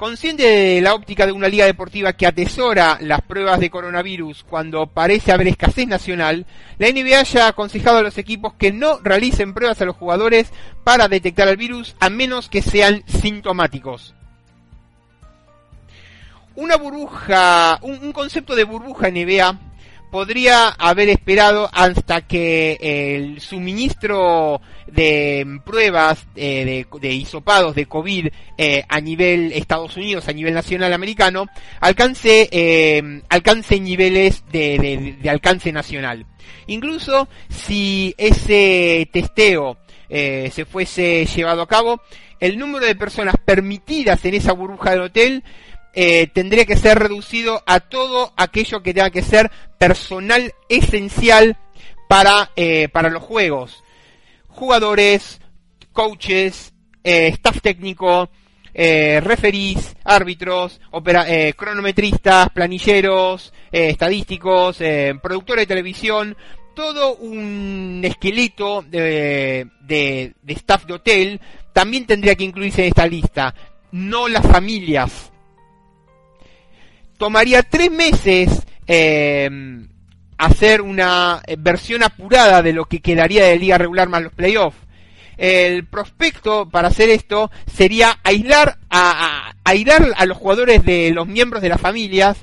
Consciente 0.00 0.44
de 0.44 0.80
la 0.80 0.94
óptica 0.94 1.26
de 1.26 1.32
una 1.32 1.46
liga 1.46 1.66
deportiva 1.66 2.14
que 2.14 2.26
atesora 2.26 2.96
las 3.02 3.20
pruebas 3.20 3.60
de 3.60 3.68
coronavirus 3.68 4.44
cuando 4.44 4.86
parece 4.86 5.30
haber 5.30 5.48
escasez 5.48 5.86
nacional, 5.86 6.46
la 6.78 6.88
NBA 6.88 7.22
ya 7.24 7.44
ha 7.44 7.48
aconsejado 7.48 7.98
a 7.98 8.02
los 8.02 8.16
equipos 8.16 8.54
que 8.54 8.72
no 8.72 8.98
realicen 9.02 9.52
pruebas 9.52 9.78
a 9.82 9.84
los 9.84 9.94
jugadores 9.96 10.54
para 10.84 11.06
detectar 11.06 11.48
el 11.48 11.58
virus 11.58 11.96
a 12.00 12.08
menos 12.08 12.48
que 12.48 12.62
sean 12.62 13.04
sintomáticos. 13.08 14.14
Una 16.54 16.76
burbuja, 16.76 17.78
un, 17.82 18.12
concepto 18.12 18.54
de 18.54 18.64
burbuja 18.64 19.10
NBA 19.10 19.58
podría 20.10 20.68
haber 20.68 21.08
esperado 21.08 21.68
hasta 21.72 22.22
que 22.22 22.76
el 22.80 23.40
suministro 23.40 24.60
de 24.86 25.60
pruebas 25.64 26.26
eh, 26.34 26.86
de, 26.90 26.98
de, 27.00 27.14
hisopados 27.14 27.74
de 27.74 27.86
COVID 27.86 28.28
eh, 28.58 28.84
a 28.88 29.00
nivel 29.00 29.52
Estados 29.52 29.96
Unidos, 29.96 30.28
a 30.28 30.32
nivel 30.32 30.54
nacional 30.54 30.92
americano, 30.92 31.46
alcance, 31.80 32.48
eh, 32.50 33.22
alcance 33.28 33.78
niveles 33.78 34.44
de, 34.50 35.16
de, 35.20 35.30
alcance 35.30 35.72
nacional. 35.72 36.26
Incluso 36.66 37.28
si 37.48 38.14
ese 38.18 39.08
testeo 39.12 39.78
se 40.08 40.64
fuese 40.64 41.24
llevado 41.24 41.62
a 41.62 41.68
cabo, 41.68 42.00
el 42.40 42.58
número 42.58 42.84
de 42.84 42.96
personas 42.96 43.36
permitidas 43.44 44.24
en 44.24 44.34
esa 44.34 44.52
burbuja 44.52 44.90
del 44.90 45.02
hotel 45.02 45.44
eh, 45.92 46.28
tendría 46.28 46.64
que 46.64 46.76
ser 46.76 46.98
reducido 46.98 47.62
a 47.66 47.80
todo 47.80 48.32
aquello 48.36 48.82
que 48.82 48.94
tenga 48.94 49.10
que 49.10 49.22
ser 49.22 49.50
personal 49.78 50.54
esencial 50.68 51.56
para, 52.08 52.50
eh, 52.56 52.88
para 52.88 53.10
los 53.10 53.22
juegos. 53.22 53.82
Jugadores, 54.48 55.40
coaches, 55.92 56.72
eh, 57.02 57.28
staff 57.28 57.60
técnico, 57.60 58.30
referís, 58.72 59.96
árbitros, 60.04 60.80
cronometristas, 61.56 62.50
planilleros, 62.50 63.52
estadísticos, 63.70 64.78
productores 65.20 65.62
de 65.62 65.74
televisión, 65.74 66.36
todo 66.74 67.16
un 67.16 68.00
esqueleto 68.04 68.82
de, 68.82 69.66
de 69.82 70.34
staff 70.46 70.86
de 70.86 70.94
hotel 70.94 71.40
también 71.72 72.06
tendría 72.06 72.36
que 72.36 72.44
incluirse 72.44 72.82
en 72.82 72.88
esta 72.88 73.06
lista, 73.06 73.54
no 73.90 74.28
las 74.28 74.46
familias 74.46 75.30
tomaría 77.20 77.62
tres 77.62 77.90
meses 77.90 78.62
eh, 78.86 79.50
hacer 80.38 80.80
una 80.80 81.42
versión 81.58 82.02
apurada 82.02 82.62
de 82.62 82.72
lo 82.72 82.86
que 82.86 83.00
quedaría 83.00 83.44
de 83.44 83.58
liga 83.58 83.76
regular 83.76 84.08
más 84.08 84.22
los 84.22 84.32
playoffs. 84.32 84.78
El 85.36 85.84
prospecto 85.84 86.70
para 86.70 86.88
hacer 86.88 87.10
esto 87.10 87.50
sería 87.70 88.18
aislar 88.24 88.78
a, 88.88 89.52
aislar 89.64 90.14
a 90.16 90.24
los 90.24 90.38
jugadores 90.38 90.82
de 90.82 91.10
los 91.10 91.26
miembros 91.26 91.60
de 91.60 91.68
las 91.68 91.80
familias 91.80 92.38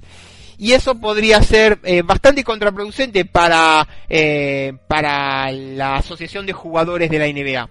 y 0.59 0.73
eso 0.73 0.93
podría 0.95 1.41
ser 1.41 1.79
eh, 1.83 2.03
bastante 2.03 2.43
contraproducente 2.43 3.25
para 3.25 3.87
eh, 4.07 4.73
para 4.87 5.51
la 5.51 5.95
asociación 5.95 6.45
de 6.45 6.53
jugadores 6.53 7.09
de 7.09 7.19
la 7.19 7.27
NBA. 7.27 7.69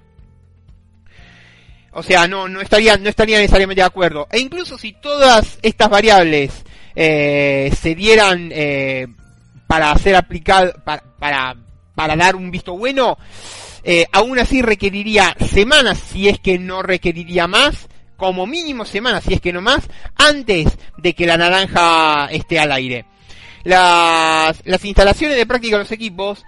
O 1.93 2.03
sea, 2.03 2.27
no 2.27 2.49
no 2.49 2.61
estaría 2.61 2.97
no 2.97 3.09
estaría 3.09 3.39
necesariamente 3.39 3.83
de 3.83 3.87
acuerdo. 3.87 4.27
E 4.33 4.41
incluso 4.41 4.77
si 4.77 4.93
todas 4.93 5.61
estas 5.63 5.89
variables 5.89 6.65
eh, 6.97 7.71
se 7.79 7.95
dieran 7.95 8.51
eh, 8.53 9.07
para 9.67 9.93
hacer 9.93 10.17
aplicado, 10.17 10.73
para, 10.83 11.03
para, 11.19 11.55
para, 11.95 12.17
dar 12.17 12.35
un 12.37 12.51
visto 12.51 12.77
bueno, 12.77 13.19
eh, 13.85 14.07
aún 14.13 14.39
así 14.39 14.63
requeriría 14.63 15.37
semanas, 15.51 15.99
si 15.99 16.29
es 16.29 16.41
que 16.41 16.59
no 16.59 16.83
requeriría 16.83 17.47
más, 17.47 17.89
como 18.17 18.47
mínimo 18.47 18.87
semanas, 18.87 19.25
si 19.25 19.35
es 19.35 19.43
que 19.43 19.53
no 19.53 19.61
más, 19.61 19.89
antes 20.17 20.79
de 20.97 21.15
que 21.15 21.27
la 21.27 21.37
naranja 21.37 22.29
esté 22.31 22.59
al 22.59 22.73
aire. 22.73 23.05
Las, 23.63 24.63
las 24.65 24.85
instalaciones 24.85 25.37
de 25.37 25.45
práctica 25.45 25.77
de 25.77 25.83
los 25.83 25.93
equipos 25.93 26.45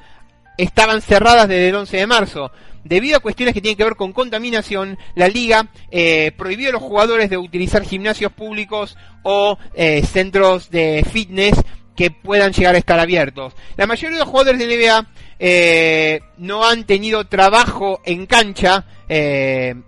estaban 0.56 1.02
cerradas 1.02 1.46
desde 1.46 1.68
el 1.68 1.74
11 1.74 1.96
de 1.98 2.06
marzo, 2.06 2.50
debido 2.84 3.16
a 3.16 3.20
cuestiones 3.20 3.54
que 3.54 3.60
tienen 3.60 3.76
que 3.76 3.84
ver 3.84 3.96
con 3.96 4.12
contaminación, 4.12 4.98
la 5.14 5.28
liga 5.28 5.68
eh, 5.90 6.32
prohibió 6.36 6.70
a 6.70 6.72
los 6.72 6.82
jugadores 6.82 7.30
de 7.30 7.36
utilizar 7.36 7.84
gimnasios 7.84 8.32
públicos 8.32 8.96
o 9.22 9.58
eh, 9.74 10.02
centros 10.04 10.70
de 10.70 11.04
fitness 11.10 11.62
que 11.96 12.10
puedan 12.10 12.52
llegar 12.52 12.74
a 12.74 12.78
estar 12.78 12.98
abiertos. 13.00 13.54
La 13.76 13.86
mayoría 13.86 14.18
de 14.18 14.24
los 14.24 14.28
jugadores 14.28 14.60
de 14.60 14.66
NBA 14.66 15.06
eh, 15.40 16.20
no 16.38 16.64
han 16.64 16.84
tenido 16.84 17.24
trabajo 17.26 18.00
en 18.04 18.26
cancha, 18.26 18.86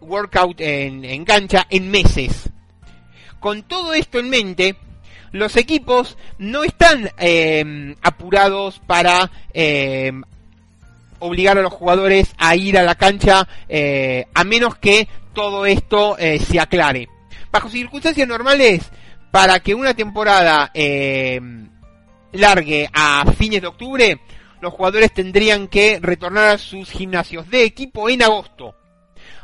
workout 0.01 0.61
en, 0.61 1.05
en, 1.05 1.25
cancha, 1.25 1.67
en 1.71 1.91
meses. 1.91 2.51
Con 3.39 3.63
todo 3.63 3.95
esto 3.95 4.19
en 4.19 4.29
mente, 4.29 4.77
los 5.31 5.57
equipos 5.57 6.19
no 6.39 6.65
están 6.65 7.11
apurados 8.03 8.81
para 8.87 9.31
obligar 11.21 11.57
a 11.59 11.63
los 11.63 11.73
jugadores 11.73 12.35
a 12.37 12.57
ir 12.57 12.77
a 12.77 12.83
la 12.83 12.97
cancha 12.97 13.47
eh, 13.69 14.27
a 14.35 14.45
menos 14.45 14.77
que 14.77 15.09
todo 15.33 15.67
esto 15.67 16.19
eh, 16.19 16.39
se 16.39 16.59
aclare. 16.59 17.09
Bajo 17.53 17.69
circunstancias 17.69 18.27
normales, 18.27 18.91
para 19.31 19.61
que 19.61 19.75
una 19.75 19.95
temporada 19.95 20.71
eh, 20.75 21.41
largue 22.33 22.89
a 22.93 23.25
fines 23.37 23.61
de 23.61 23.69
octubre, 23.69 24.21
los 24.61 24.73
jugadores 24.73 25.13
tendrían 25.13 25.69
que 25.69 25.99
retornar 26.01 26.51
a 26.51 26.59
sus 26.59 26.91
gimnasios 26.91 27.49
de 27.49 27.65
equipo 27.65 28.09
en 28.09 28.23
agosto. 28.23 28.75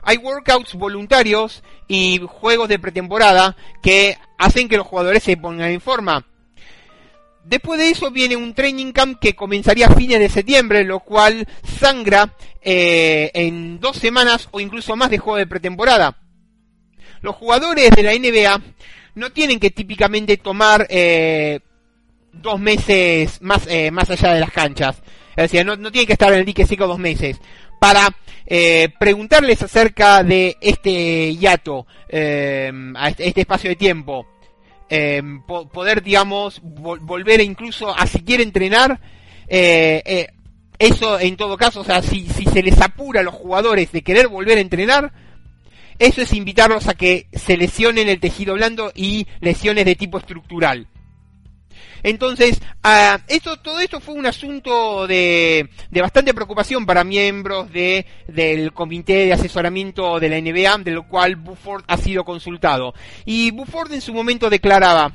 Hay 0.02 0.18
workouts 0.18 0.74
voluntarios 0.74 1.62
y 1.88 2.20
juegos 2.24 2.68
de 2.68 2.78
pretemporada 2.78 3.56
que 3.82 4.16
hacen 4.38 4.68
que 4.68 4.76
los 4.76 4.86
jugadores 4.86 5.22
se 5.22 5.36
pongan 5.36 5.70
en 5.70 5.80
forma. 5.80 6.24
Después 7.46 7.78
de 7.78 7.90
eso 7.90 8.10
viene 8.10 8.34
un 8.34 8.54
training 8.54 8.90
camp 8.90 9.20
que 9.20 9.36
comenzaría 9.36 9.86
a 9.86 9.94
fines 9.94 10.18
de 10.18 10.28
septiembre, 10.28 10.82
lo 10.82 10.98
cual 10.98 11.46
sangra 11.78 12.34
eh, 12.60 13.30
en 13.34 13.78
dos 13.78 13.96
semanas 13.98 14.48
o 14.50 14.58
incluso 14.58 14.96
más 14.96 15.10
de 15.10 15.18
juego 15.18 15.38
de 15.38 15.46
pretemporada. 15.46 16.18
Los 17.20 17.36
jugadores 17.36 17.90
de 17.92 18.02
la 18.02 18.14
NBA 18.14 18.60
no 19.14 19.30
tienen 19.30 19.60
que 19.60 19.70
típicamente 19.70 20.38
tomar 20.38 20.88
eh, 20.90 21.60
dos 22.32 22.58
meses 22.58 23.40
más, 23.42 23.64
eh, 23.68 23.92
más 23.92 24.10
allá 24.10 24.34
de 24.34 24.40
las 24.40 24.50
canchas. 24.50 24.96
Es 25.36 25.50
decir, 25.50 25.64
no, 25.64 25.76
no 25.76 25.92
tienen 25.92 26.08
que 26.08 26.14
estar 26.14 26.32
en 26.32 26.40
el 26.40 26.44
dique 26.44 26.66
seco 26.66 26.88
dos 26.88 26.98
meses. 26.98 27.38
para 27.78 28.08
eh, 28.46 28.88
preguntarles 28.98 29.62
acerca 29.62 30.22
de 30.22 30.56
este 30.60 31.34
hiato, 31.36 31.86
eh, 32.08 32.72
este, 33.06 33.28
este 33.28 33.40
espacio 33.42 33.70
de 33.70 33.76
tiempo. 33.76 34.26
Eh, 34.88 35.22
poder, 35.46 36.02
digamos, 36.02 36.60
volver 36.62 37.40
incluso 37.40 37.96
a 37.96 38.06
si 38.06 38.20
quiere 38.20 38.42
entrenar. 38.42 39.00
eso 39.48 41.18
en 41.18 41.36
todo 41.36 41.56
caso, 41.56 41.80
o 41.80 41.84
sea, 41.84 42.02
si, 42.02 42.26
si 42.26 42.44
se 42.44 42.62
les 42.62 42.80
apura 42.80 43.20
a 43.20 43.24
los 43.24 43.34
jugadores 43.34 43.92
de 43.92 44.02
querer 44.02 44.28
volver 44.28 44.58
a 44.58 44.60
entrenar, 44.60 45.12
eso 45.98 46.20
es 46.20 46.32
invitarlos 46.34 46.88
a 46.88 46.94
que 46.94 47.26
se 47.32 47.56
lesionen 47.56 48.08
el 48.08 48.20
tejido 48.20 48.54
blando 48.54 48.92
y 48.94 49.26
lesiones 49.40 49.86
de 49.86 49.94
tipo 49.94 50.18
estructural. 50.18 50.86
Entonces, 52.06 52.60
esto, 53.26 53.56
todo 53.56 53.80
esto 53.80 53.98
fue 53.98 54.14
un 54.14 54.26
asunto 54.26 55.08
de, 55.08 55.68
bastante 55.90 56.32
preocupación 56.32 56.86
para 56.86 57.02
miembros 57.02 57.72
de, 57.72 58.06
del 58.28 58.72
comité 58.72 59.26
de 59.26 59.32
asesoramiento 59.32 60.20
de 60.20 60.28
la 60.28 60.40
NBA, 60.40 60.84
de 60.84 60.92
lo 60.92 61.08
cual 61.08 61.34
Bufford 61.34 61.82
ha 61.88 61.96
sido 61.96 62.24
consultado. 62.24 62.94
Y 63.24 63.50
Bufford 63.50 63.92
en 63.92 64.00
su 64.00 64.14
momento 64.14 64.48
declaraba, 64.48 65.10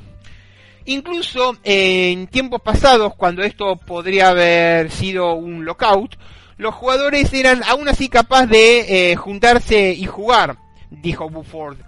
incluso 0.84 1.56
en 1.64 2.26
tiempos 2.26 2.60
pasados, 2.60 3.14
cuando 3.14 3.42
esto 3.42 3.76
podría 3.76 4.28
haber 4.28 4.90
sido 4.90 5.32
un 5.32 5.64
lockout, 5.64 6.18
los 6.58 6.74
jugadores 6.74 7.32
eran 7.32 7.62
aún 7.64 7.88
así 7.88 8.10
capaces 8.10 8.50
de 8.50 9.12
eh, 9.12 9.16
juntarse 9.16 9.94
y 9.94 10.04
jugar, 10.04 10.58
dijo 10.90 11.30
Bufford. 11.30 11.78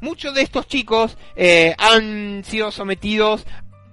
Muchos 0.00 0.34
de 0.34 0.42
estos 0.42 0.66
chicos 0.66 1.16
eh, 1.36 1.74
han 1.78 2.44
sido 2.44 2.70
sometidos 2.70 3.44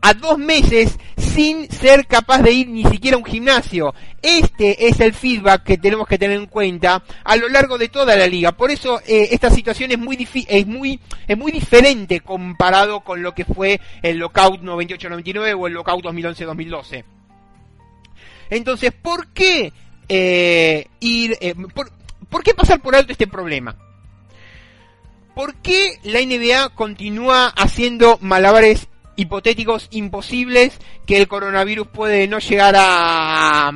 a 0.06 0.13
dos 0.13 0.38
meses 0.38 1.00
sin 1.18 1.68
ser 1.72 2.06
capaz 2.06 2.44
de 2.44 2.52
ir 2.52 2.70
ni 2.70 2.84
siquiera 2.84 3.15
a 3.15 3.18
un 3.18 3.26
gimnasio. 3.26 3.96
Este 4.22 4.88
es 4.88 5.00
el 5.00 5.15
feedback 5.15 5.63
que 5.63 5.80
tenemos 5.80 6.08
que 6.08 6.20
tener 6.20 6.38
en 6.38 6.46
cuenta 6.46 7.04
a 7.24 7.36
lo 7.36 7.50
largo 7.50 7.80
de 7.80 7.89
toda 7.89 8.15
la 8.15 8.28
liga. 8.28 8.52
Por 8.52 8.70
eso 8.70 9.02
eh, 9.08 9.30
esta 9.32 9.50
situación 9.50 9.91
es 9.91 9.98
muy, 9.98 10.28
es, 10.48 10.68
muy, 10.68 11.00
es 11.28 11.36
muy 11.36 11.52
diferente 11.52 12.20
comparado 12.20 13.00
con 13.00 13.24
lo 13.24 13.34
que 13.34 13.46
fue 13.46 13.82
el 14.04 14.18
lockout 14.18 14.62
98-99 14.62 15.56
o 15.60 15.65
el 15.65 15.74
lockout 15.74 16.04
2011-2012. 16.04 17.04
Entonces, 18.52 18.91
¿por 18.91 19.30
qué 19.30 19.74
eh, 20.08 20.86
ir, 21.00 21.36
eh, 21.41 21.56
por, 21.74 21.91
¿por 22.30 22.44
qué 22.44 22.54
pasar 22.54 22.80
por 22.80 22.96
alto 22.96 23.12
este 23.12 23.26
problema? 23.26 23.76
¿Por 25.34 25.56
qué 25.56 26.00
la 26.04 26.20
NBA 26.22 26.76
continúa 26.76 27.48
haciendo 27.48 28.20
malabares 28.22 28.88
hipotéticos 29.15 29.88
imposibles 29.91 30.80
que 31.06 31.17
el 31.17 31.28
coronavirus 31.28 31.88
puede 31.88 32.28
no 32.28 32.39
llegar 32.39 32.75
a, 32.78 33.69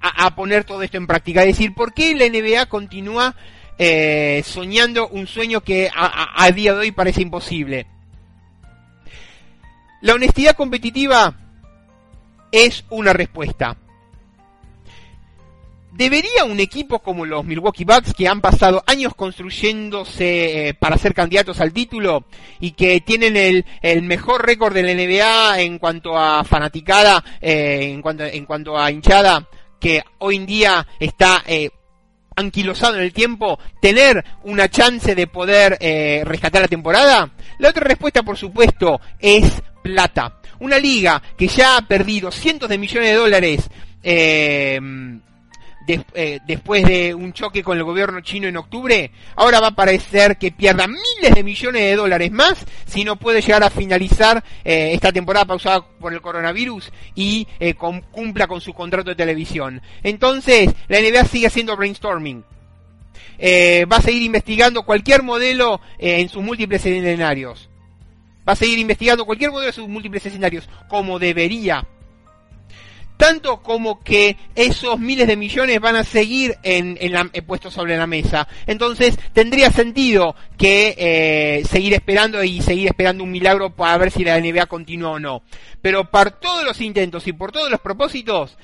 a, 0.00 0.34
poner 0.34 0.64
todo 0.64 0.82
esto 0.82 0.96
en 0.96 1.06
práctica. 1.06 1.42
Es 1.42 1.56
decir, 1.56 1.74
¿por 1.74 1.92
qué 1.92 2.14
la 2.14 2.26
NBA 2.28 2.66
continúa 2.66 3.34
eh, 3.78 4.42
soñando 4.44 5.08
un 5.08 5.26
sueño 5.26 5.60
que 5.62 5.90
a, 5.94 6.44
a 6.44 6.50
día 6.52 6.72
de 6.74 6.80
hoy 6.80 6.92
parece 6.92 7.22
imposible? 7.22 7.86
La 10.00 10.14
honestidad 10.14 10.56
competitiva 10.56 11.34
es 12.52 12.84
una 12.90 13.12
respuesta. 13.12 13.76
¿Debería 15.96 16.44
un 16.44 16.58
equipo 16.58 16.98
como 16.98 17.24
los 17.24 17.44
Milwaukee 17.44 17.84
Bucks, 17.84 18.14
que 18.14 18.26
han 18.26 18.40
pasado 18.40 18.82
años 18.84 19.14
construyéndose 19.14 20.68
eh, 20.68 20.74
para 20.74 20.98
ser 20.98 21.14
candidatos 21.14 21.60
al 21.60 21.72
título 21.72 22.24
y 22.58 22.72
que 22.72 23.00
tienen 23.00 23.36
el, 23.36 24.02
mejor 24.02 24.44
récord 24.44 24.74
de 24.74 24.82
la 24.82 24.92
NBA 24.92 25.60
en 25.60 25.78
cuanto 25.78 26.18
a 26.18 26.42
fanaticada, 26.42 27.22
eh, 27.40 27.92
en, 27.92 28.02
cuanto, 28.02 28.76
a 28.76 28.90
hinchada, 28.90 29.48
que 29.78 30.02
hoy 30.18 30.34
en 30.34 30.46
día 30.46 30.84
está 30.98 31.44
eh, 31.46 31.70
anquilosado 32.34 32.96
en 32.96 33.02
el 33.02 33.12
tiempo, 33.12 33.60
tener 33.80 34.24
una 34.42 34.68
chance 34.68 35.14
de 35.14 35.28
poder 35.28 35.78
rescatar 36.26 36.62
la 36.62 36.66
temporada? 36.66 37.30
La 37.60 37.68
otra 37.68 37.84
respuesta, 37.84 38.24
por 38.24 38.36
supuesto, 38.36 39.00
es 39.20 39.62
plata. 39.80 40.40
Una 40.58 40.76
liga 40.76 41.22
que 41.38 41.46
ya 41.46 41.76
ha 41.76 41.82
perdido 41.82 42.32
cientos 42.32 42.68
de 42.68 42.78
millones 42.78 43.10
de 43.10 43.14
dólares 43.14 43.70
eh, 44.02 44.80
eh, 45.86 46.40
después 46.46 46.84
de 46.84 47.14
un 47.14 47.32
choque 47.32 47.62
con 47.62 47.76
el 47.76 47.84
gobierno 47.84 48.20
chino 48.20 48.48
en 48.48 48.56
octubre, 48.56 49.10
ahora 49.36 49.60
va 49.60 49.68
a 49.68 49.74
parecer 49.74 50.38
que 50.38 50.50
pierda 50.50 50.86
miles 50.86 51.34
de 51.34 51.44
millones 51.44 51.82
de 51.82 51.96
dólares 51.96 52.32
más 52.32 52.64
si 52.86 53.04
no 53.04 53.16
puede 53.16 53.42
llegar 53.42 53.62
a 53.62 53.70
finalizar 53.70 54.42
eh, 54.64 54.92
esta 54.94 55.12
temporada 55.12 55.44
pausada 55.44 55.86
por 56.00 56.14
el 56.14 56.22
coronavirus 56.22 56.90
y 57.14 57.46
eh, 57.60 57.74
cumpla 57.74 58.46
con 58.46 58.60
su 58.60 58.72
contrato 58.72 59.10
de 59.10 59.16
televisión. 59.16 59.82
Entonces, 60.02 60.70
la 60.88 61.00
NBA 61.00 61.24
sigue 61.24 61.48
haciendo 61.48 61.76
brainstorming. 61.76 62.44
va 63.40 63.96
a 63.96 64.02
seguir 64.02 64.22
investigando 64.22 64.84
cualquier 64.84 65.22
modelo 65.22 65.80
en 65.98 66.28
sus 66.28 66.42
múltiples 66.42 66.84
escenarios. 66.84 67.68
Va 68.48 68.52
a 68.52 68.56
seguir 68.56 68.78
investigando 68.78 69.24
cualquier 69.24 69.50
modelo 69.50 69.68
en 69.68 69.74
sus 69.74 69.88
múltiples 69.88 70.24
escenarios, 70.24 70.68
como 70.88 71.18
debería 71.18 71.86
tanto 73.16 73.62
como 73.62 74.02
que 74.02 74.36
esos 74.54 74.98
miles 74.98 75.26
de 75.26 75.36
millones 75.36 75.80
van 75.80 75.96
a 75.96 76.04
seguir 76.04 76.56
en, 76.62 76.98
la, 77.12 77.24
puestos 77.46 77.74
sobre 77.74 77.96
la 77.96 78.06
mesa. 78.06 78.46
Entonces 78.66 79.18
tendría 79.32 79.70
sentido 79.70 80.34
que 80.56 80.94
eh, 80.98 81.64
seguir 81.68 81.94
esperando 81.94 82.42
y 82.42 82.60
seguir 82.60 82.88
esperando 82.88 83.24
un 83.24 83.30
milagro 83.30 83.70
para 83.70 83.98
ver 83.98 84.10
si 84.10 84.24
la 84.24 84.40
NBA 84.40 84.66
continúa 84.66 85.12
o 85.12 85.20
no. 85.20 85.42
Pero 85.80 86.10
para 86.10 86.30
todos 86.32 86.64
los 86.64 86.80
intentos 86.80 87.26
y 87.26 87.32
por 87.32 87.52
todos 87.52 87.70
los 87.70 87.80
propósitos, 87.80 88.56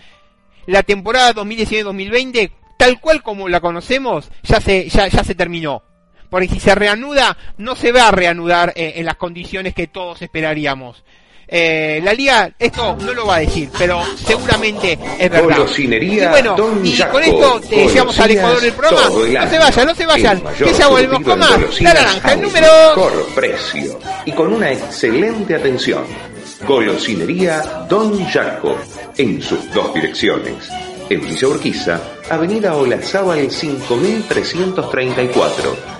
la 0.67 0.83
temporada 0.83 1.35
2019-2020, 1.35 2.51
tal 2.77 3.01
cual 3.01 3.23
como 3.23 3.49
la 3.49 3.61
conocemos, 3.61 4.31
ya 4.43 4.61
se, 4.61 4.89
ya, 4.89 5.09
ya 5.09 5.25
se 5.25 5.35
terminó. 5.35 5.83
Porque 6.29 6.49
si 6.49 6.61
se 6.61 6.75
reanuda, 6.75 7.37
no 7.59 7.75
se 7.75 7.91
va 7.91 8.09
a 8.09 8.13
reanudar 8.13 8.73
eh, 8.77 8.95
en 8.97 9.05
las 9.05 9.17
condiciones 9.17 9.75
que 9.75 9.89
todos 9.89 10.23
esperaríamos. 10.23 11.03
Eh, 11.53 12.01
la 12.05 12.13
liga 12.13 12.49
esto 12.57 12.97
no 13.01 13.13
lo 13.13 13.27
va 13.27 13.35
a 13.37 13.41
decir, 13.41 13.69
pero 13.77 14.01
seguramente 14.25 14.97
es 15.19 15.29
verdad. 15.29 15.67
y 15.77 16.21
bueno, 16.29 16.55
y 16.85 16.97
con 16.97 17.25
esto 17.25 17.61
te 17.69 17.89
llegamos 17.89 18.21
al 18.21 18.31
Ecuador 18.31 18.61
del 18.61 18.73
programa. 18.73 19.09
No 19.09 19.51
se 19.51 19.59
vayan, 19.59 19.87
no 19.87 19.95
se 19.97 20.07
vayan. 20.07 20.41
Que 20.57 20.73
se 20.73 20.87
volvemos 20.87 21.37
más. 21.37 21.81
La 21.81 21.93
naranja, 21.93 22.35
el 22.35 22.43
número. 22.43 22.69
Mejor 22.95 23.27
precio 23.35 23.99
y 24.25 24.31
con 24.33 24.53
una 24.53 24.71
excelente 24.71 25.57
atención. 25.57 26.05
Golosinería 26.67 27.63
Don 27.89 28.25
Jaco 28.27 28.77
en 29.17 29.43
sus 29.43 29.73
dos 29.73 29.93
direcciones. 29.93 30.69
En 31.09 31.21
Villa 31.21 31.49
Urquiza, 31.49 32.01
Avenida 32.29 32.77
Olazábal 32.77 33.51
5334 33.51 36.00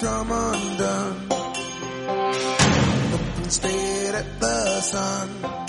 drum 0.00 0.30
undone. 0.30 1.32
Up 3.14 3.36
and 3.38 3.52
stared 3.52 4.14
at 4.14 4.40
the 4.40 4.80
sun. 4.80 5.63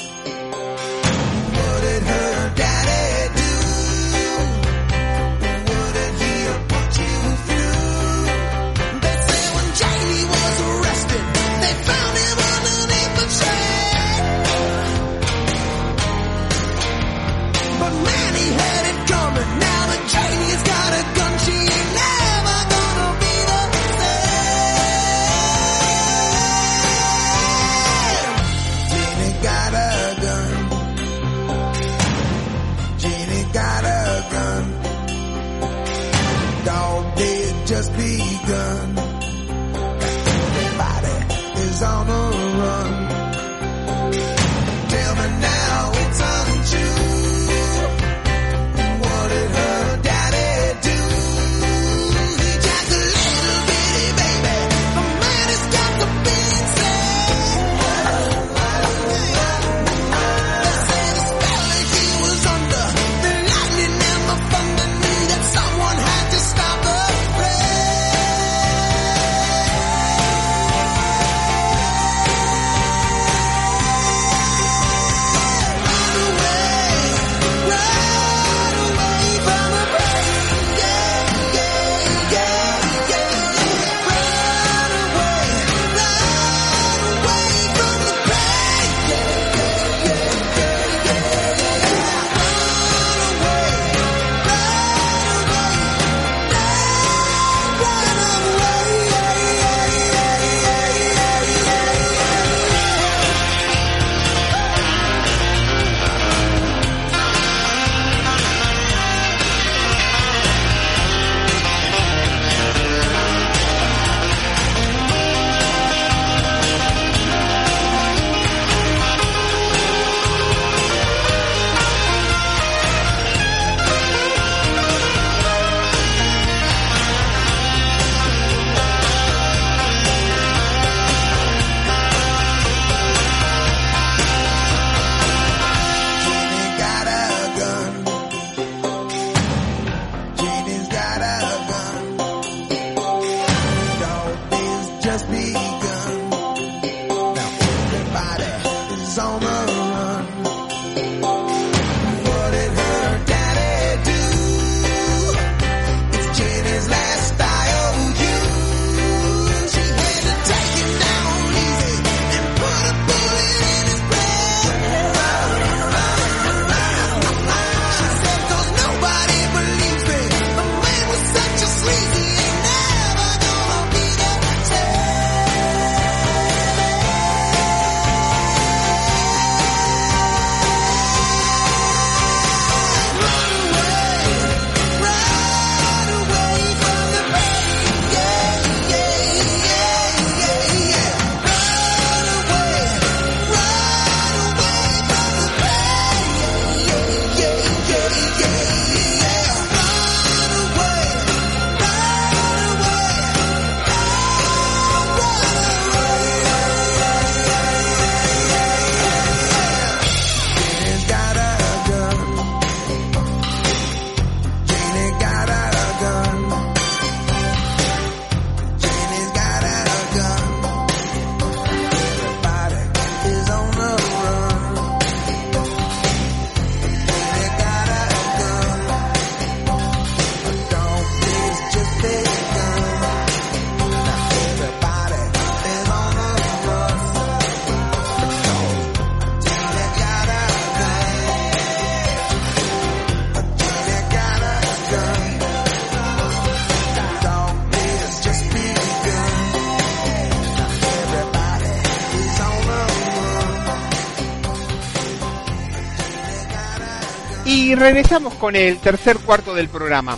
Regresamos 257.86 258.34
con 258.34 258.56
el 258.56 258.80
tercer 258.80 259.20
cuarto 259.20 259.54
del 259.54 259.70
programa. 259.70 260.18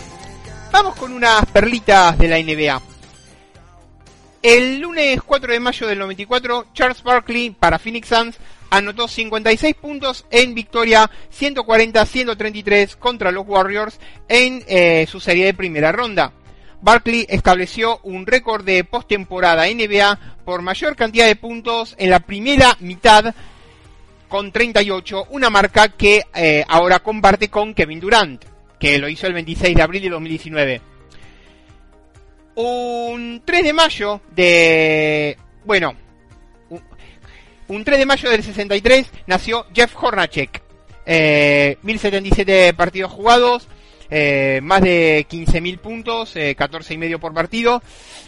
Vamos 0.72 0.96
con 0.96 1.12
unas 1.12 1.46
perlitas 1.48 2.18
de 2.18 2.30
la 2.30 2.38
NBA. 2.38 2.82
El 4.42 4.80
lunes 4.80 5.20
4 5.22 5.52
de 5.52 5.60
mayo 5.60 5.86
del 5.86 6.00
94, 6.00 6.68
Charles 6.74 7.04
Barkley 7.04 7.50
para 7.50 7.78
Phoenix 7.78 8.08
Suns 8.08 8.38
anotó 8.70 9.10
56 9.10 9.76
puntos 9.76 10.26
en 10.32 10.54
victoria 10.54 11.12
140-133 11.38 12.96
contra 12.96 13.34
los 13.34 13.46
Warriors 13.46 14.00
en 14.30 14.64
eh, 14.70 15.06
su 15.10 15.20
serie 15.20 15.44
de 15.44 15.54
primera 15.54 15.92
ronda. 15.92 16.32
Barkley 16.82 17.26
estableció 17.28 18.00
un 18.04 18.26
récord 18.26 18.64
de 18.64 18.86
postemporada 18.86 19.66
NBA 19.68 20.18
por 20.46 20.62
mayor 20.62 20.96
cantidad 20.96 21.26
de 21.26 21.36
puntos 21.36 21.96
en 21.98 22.12
la 22.12 22.22
primera 22.22 22.78
mitad 22.80 23.36
con 24.28 24.52
38, 24.52 25.28
una 25.32 25.50
marca 25.50 25.90
que 25.90 26.24
eh, 26.36 26.64
ahora 26.68 27.00
comparte 27.00 27.50
con 27.50 27.74
Kevin 27.74 28.00
Durant, 28.00 28.44
que 28.80 28.98
lo 28.98 29.10
hizo 29.10 29.28
el 29.28 29.34
26 29.34 29.76
de 29.76 29.82
abril 29.82 30.02
de 30.04 30.10
2019. 30.10 30.82
Un 32.56 33.42
3 33.46 33.64
de 33.64 33.74
mayo 33.74 34.22
de... 34.36 35.38
Bueno, 35.64 35.96
un, 37.68 37.84
3 37.84 38.00
de 38.00 38.06
mayo 38.06 38.30
del 38.30 38.44
63 38.44 39.10
nació 39.28 39.66
Jeff 39.74 39.94
Hornacek. 39.96 40.62
Eh, 41.06 41.78
1077 41.84 42.74
partidos 42.74 43.12
jugados, 43.12 43.68
eh, 44.10 44.62
más 44.64 44.82
de 44.82 45.26
15.000 45.30 45.80
puntos, 45.80 46.36
eh, 46.36 46.56
14 46.56 46.94
y 46.94 46.98
medio 46.98 47.20
por 47.20 47.34
partido, 47.34 47.82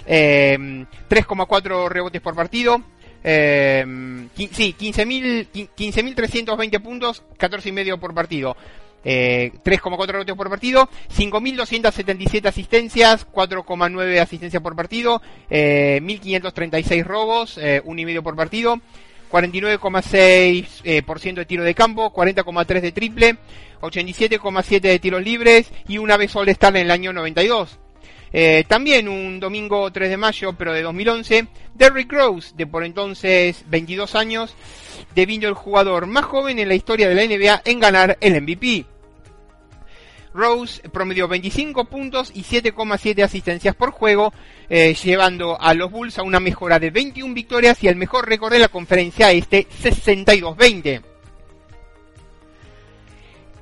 3,4 0.06 1.86
eh, 1.86 1.90
rebotes 1.90 2.22
por 2.22 2.36
partido, 2.36 2.84
eh, 3.24 3.86
sí, 4.36 4.76
15.320 4.80 6.82
puntos, 6.82 7.24
14 7.38 7.70
y 7.70 7.72
medio 7.72 8.00
por 8.00 8.14
partido. 8.14 8.56
Eh, 9.04 9.52
3,4 9.64 10.08
rebotes 10.08 10.36
por 10.36 10.50
partido, 10.50 10.90
5.277 11.16 12.48
asistencias, 12.48 13.28
4,9 13.32 14.20
asistencias 14.20 14.62
por 14.62 14.76
partido, 14.76 15.22
eh, 15.50 16.02
1.536 16.04 17.06
robos, 17.06 17.58
eh, 17.58 17.82
1 17.86 18.02
y 18.02 18.06
medio 18.06 18.24
por 18.24 18.36
partido, 18.36 18.82
49,6% 19.32 20.82
eh, 20.84 21.36
de 21.36 21.46
tiro 21.46 21.64
de 21.64 21.76
campo, 21.76 22.12
40,3 22.12 22.82
de 22.82 22.92
triple, 22.92 23.38
87,7 23.82 24.82
de 24.82 25.00
tiros 25.00 25.24
libres 25.24 25.72
y 25.88 25.98
una 25.98 26.18
vez 26.18 26.36
All 26.36 26.50
Star 26.50 26.76
en 26.76 26.84
el 26.84 26.92
año 26.92 27.14
92. 27.14 27.80
Eh, 28.32 28.64
también 28.68 29.08
un 29.08 29.40
domingo 29.40 29.92
3 29.92 30.10
de 30.10 30.18
mayo, 30.18 30.54
pero 30.54 30.74
de 30.74 30.82
2011, 30.82 31.48
Derrick 31.74 32.12
Rose, 32.12 32.54
de 32.56 32.68
por 32.68 32.84
entonces 32.84 33.64
22 33.68 34.16
años, 34.16 34.56
devino 35.16 35.48
el 35.48 35.56
jugador 35.56 36.06
más 36.06 36.26
joven 36.26 36.60
en 36.60 36.68
la 36.68 36.76
historia 36.76 37.10
de 37.10 37.16
la 37.16 37.26
NBA 37.26 37.62
en 37.66 37.80
ganar 37.80 38.18
el 38.22 38.42
MVP. 38.42 38.86
Rose 40.34 40.88
promedió 40.90 41.28
25 41.28 41.86
puntos 41.86 42.32
y 42.34 42.44
7,7 42.44 43.24
asistencias 43.24 43.76
por 43.76 43.92
juego, 43.92 44.32
eh, 44.70 44.94
llevando 44.94 45.60
a 45.60 45.74
los 45.74 45.92
Bulls 45.92 46.20
a 46.20 46.24
una 46.24 46.40
mejora 46.40 46.80
de 46.80 46.92
21 46.92 47.34
victorias 47.34 47.84
y 47.84 47.88
al 47.88 47.96
mejor 47.96 48.28
récord 48.28 48.54
de 48.54 48.60
la 48.60 48.68
conferencia 48.68 49.32
este, 49.32 49.68
62-20. 49.68 51.02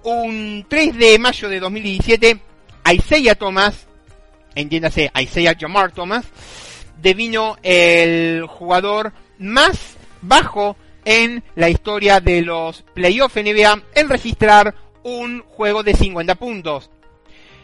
Un 0.03 0.65
3 0.68 0.97
de 0.97 1.20
mayo 1.20 1.49
de 1.49 1.59
2017, 1.59 2.39
Isaiah 2.93 3.36
Thomas, 3.36 3.88
entiéndase 4.58 5.12
Isaiah 5.20 5.55
Jamar 5.60 5.91
Thomas, 5.91 6.26
devino 7.01 7.58
el 7.64 8.45
jugador 8.47 9.14
más 9.38 9.97
bajo 10.22 10.76
en 11.05 11.43
la 11.55 11.70
historia 11.70 12.20
de 12.20 12.41
los 12.41 12.82
playoffs 12.93 13.36
NBA 13.36 13.82
en 13.95 14.10
registrar 14.10 14.76
un 15.03 15.41
juego 15.41 15.84
de 15.84 15.93
50 15.93 16.36
puntos. 16.36 16.89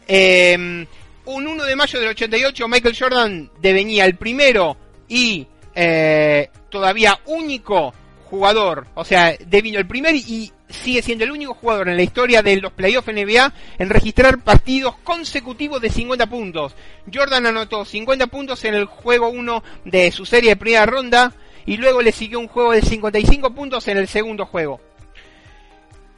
Em, 0.07 0.85
un 1.25 1.47
1 1.47 1.63
de 1.65 1.75
mayo 1.75 1.99
del 1.99 2.09
88 2.09 2.67
Michael 2.67 2.97
Jordan 2.97 3.51
devenía 3.61 4.05
el 4.05 4.15
primero 4.15 4.75
y 5.07 5.45
eh, 5.75 6.49
todavía 6.69 7.19
único 7.25 7.93
jugador, 8.25 8.87
o 8.95 9.05
sea, 9.05 9.35
devino 9.47 9.79
el 9.79 9.87
primer 9.87 10.15
y 10.15 10.51
sigue 10.69 11.01
siendo 11.01 11.23
el 11.23 11.31
único 11.31 11.53
jugador 11.53 11.89
en 11.89 11.97
la 11.97 12.03
historia 12.03 12.41
de 12.41 12.57
los 12.57 12.71
playoffs 12.71 13.07
NBA 13.07 13.53
en 13.77 13.89
registrar 13.89 14.43
partidos 14.43 14.95
consecutivos 15.03 15.81
de 15.81 15.89
50 15.89 16.27
puntos. 16.27 16.75
Jordan 17.11 17.47
anotó 17.47 17.85
50 17.85 18.27
puntos 18.27 18.63
en 18.65 18.75
el 18.75 18.85
juego 18.85 19.29
1 19.29 19.63
de 19.85 20.11
su 20.11 20.25
serie 20.25 20.51
de 20.51 20.55
primera 20.55 20.85
ronda 20.85 21.33
y 21.65 21.77
luego 21.77 22.01
le 22.01 22.11
siguió 22.11 22.39
un 22.39 22.47
juego 22.47 22.71
de 22.71 22.81
55 22.81 23.53
puntos 23.53 23.87
en 23.87 23.97
el 23.97 24.07
segundo 24.07 24.45
juego. 24.45 24.79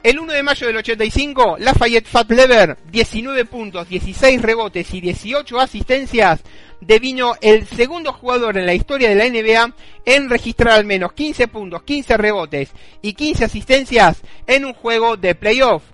El 0.02 0.18
1 0.18 0.32
de 0.32 0.42
mayo 0.42 0.66
del 0.66 0.78
85, 0.78 1.58
Lafayette 1.60 2.08
Fat 2.08 2.28
Lever, 2.28 2.76
19 2.90 3.44
puntos, 3.44 3.88
16 3.88 4.42
rebotes 4.42 4.92
y 4.94 5.00
18 5.00 5.60
asistencias, 5.60 6.40
devino 6.80 7.34
el 7.40 7.68
segundo 7.68 8.12
jugador 8.12 8.58
en 8.58 8.66
la 8.66 8.74
historia 8.74 9.08
de 9.08 9.14
la 9.14 9.28
NBA 9.28 9.72
en 10.04 10.28
registrar 10.28 10.72
al 10.72 10.84
menos 10.84 11.12
15 11.12 11.46
puntos, 11.46 11.84
15 11.84 12.16
rebotes 12.16 12.70
y 13.00 13.12
15 13.12 13.44
asistencias 13.44 14.22
en 14.48 14.64
un 14.64 14.74
juego 14.74 15.16
de 15.16 15.36
playoff. 15.36 15.84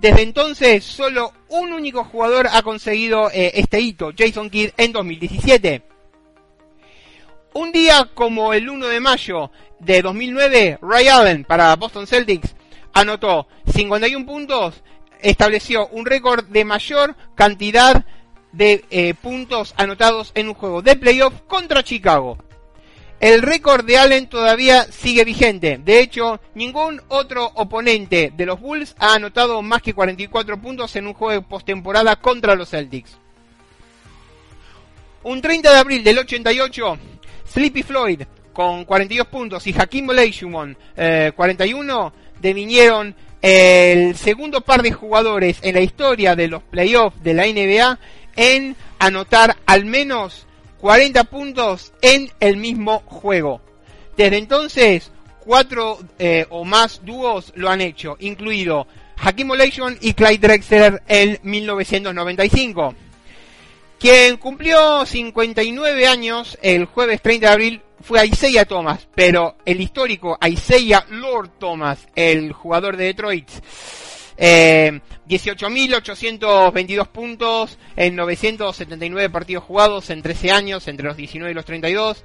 Desde 0.00 0.22
entonces, 0.22 0.82
solo 0.82 1.34
un 1.48 1.74
único 1.74 2.02
jugador 2.04 2.48
ha 2.50 2.62
conseguido 2.62 3.30
eh, 3.30 3.52
este 3.56 3.78
hito, 3.78 4.12
Jason 4.16 4.48
Kidd, 4.48 4.70
en 4.78 4.92
2017. 4.92 5.82
Un 7.52 7.72
día 7.72 8.08
como 8.14 8.54
el 8.54 8.70
1 8.70 8.86
de 8.86 9.00
mayo 9.00 9.50
de 9.80 10.00
2009, 10.00 10.78
Ray 10.80 11.08
Allen 11.08 11.44
para 11.44 11.76
Boston 11.76 12.06
Celtics 12.06 12.54
anotó 12.92 13.46
51 13.72 14.26
puntos, 14.26 14.82
estableció 15.20 15.88
un 15.88 16.06
récord 16.06 16.44
de 16.46 16.64
mayor 16.64 17.16
cantidad 17.34 18.04
de 18.52 18.84
eh, 18.90 19.14
puntos 19.14 19.74
anotados 19.76 20.32
en 20.34 20.48
un 20.48 20.54
juego 20.54 20.82
de 20.82 20.96
playoff 20.96 21.34
contra 21.46 21.82
Chicago. 21.82 22.38
El 23.20 23.42
récord 23.42 23.84
de 23.84 23.98
Allen 23.98 24.28
todavía 24.28 24.84
sigue 24.84 25.24
vigente. 25.24 25.78
De 25.84 26.00
hecho, 26.00 26.40
ningún 26.54 27.02
otro 27.08 27.50
oponente 27.54 28.32
de 28.34 28.46
los 28.46 28.58
Bulls 28.58 28.96
ha 28.98 29.14
anotado 29.14 29.60
más 29.60 29.82
que 29.82 29.92
44 29.92 30.58
puntos 30.58 30.96
en 30.96 31.06
un 31.06 31.12
juego 31.12 31.32
de 31.32 31.46
postemporada 31.46 32.16
contra 32.16 32.54
los 32.54 32.70
Celtics. 32.70 33.18
Un 35.22 35.42
30 35.42 35.70
de 35.70 35.78
abril 35.78 36.02
del 36.02 36.18
88, 36.18 36.98
Sleepy 37.46 37.82
Floyd 37.82 38.22
con 38.54 38.86
42 38.86 39.26
puntos 39.26 39.66
y 39.66 39.74
Hakim 39.78 40.08
Olajuwon 40.08 40.76
41 41.36 42.06
eh, 42.06 42.29
devinieron 42.40 43.14
el 43.42 44.16
segundo 44.16 44.60
par 44.60 44.82
de 44.82 44.92
jugadores 44.92 45.58
en 45.62 45.74
la 45.74 45.80
historia 45.80 46.36
de 46.36 46.48
los 46.48 46.62
playoffs 46.62 47.22
de 47.22 47.34
la 47.34 47.46
NBA 47.46 47.98
en 48.36 48.76
anotar 48.98 49.56
al 49.66 49.84
menos 49.84 50.46
40 50.80 51.24
puntos 51.24 51.92
en 52.02 52.30
el 52.40 52.56
mismo 52.56 53.02
juego. 53.06 53.60
Desde 54.16 54.38
entonces, 54.38 55.10
cuatro 55.40 55.98
eh, 56.18 56.46
o 56.50 56.64
más 56.64 57.00
dúos 57.04 57.52
lo 57.56 57.70
han 57.70 57.80
hecho, 57.80 58.16
incluido 58.20 58.86
Hakim 59.16 59.50
Olajuwon 59.50 59.98
y 60.00 60.14
Clyde 60.14 60.38
Drexler 60.38 61.02
en 61.08 61.38
1995. 61.42 62.94
Quien 63.98 64.38
cumplió 64.38 65.04
59 65.04 66.06
años 66.06 66.58
el 66.62 66.86
jueves 66.86 67.20
30 67.20 67.46
de 67.46 67.52
abril 67.52 67.82
fue 68.00 68.26
Isaiah 68.26 68.64
Thomas, 68.64 69.06
pero 69.14 69.56
el 69.64 69.80
histórico 69.80 70.36
Isaiah 70.46 71.06
Lord 71.10 71.58
Thomas, 71.58 72.08
el 72.14 72.52
jugador 72.52 72.96
de 72.96 73.04
Detroit, 73.04 73.48
18.822 74.40 77.02
eh, 77.02 77.04
puntos 77.12 77.78
en 77.96 78.16
979 78.16 79.30
partidos 79.30 79.64
jugados 79.64 80.10
en 80.10 80.20
13 80.22 80.50
años, 80.50 80.88
entre 80.88 81.06
los 81.06 81.16
19 81.16 81.52
y 81.52 81.54
los 81.54 81.64
32. 81.64 82.24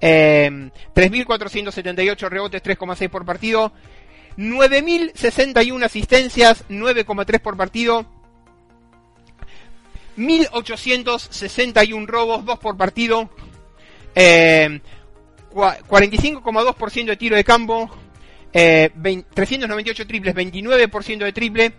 3.478 0.00 2.22
eh, 2.22 2.28
rebotes, 2.28 2.62
3,6 2.62 3.08
por 3.08 3.24
partido. 3.24 3.72
9.061 4.36 5.84
asistencias, 5.84 6.64
9,3 6.68 7.40
por 7.40 7.56
partido. 7.56 8.06
1.861 10.16 12.06
robos, 12.06 12.44
2 12.44 12.58
por 12.60 12.76
partido. 12.76 13.30
45,2% 15.52 17.00
eh, 17.00 17.04
de 17.04 17.16
tiro 17.16 17.36
de 17.36 17.44
campo, 17.44 17.90
398 18.52 20.02
eh, 20.02 20.06
triples, 20.06 20.34
29% 20.34 21.18
de 21.18 21.32
triple, 21.32 21.72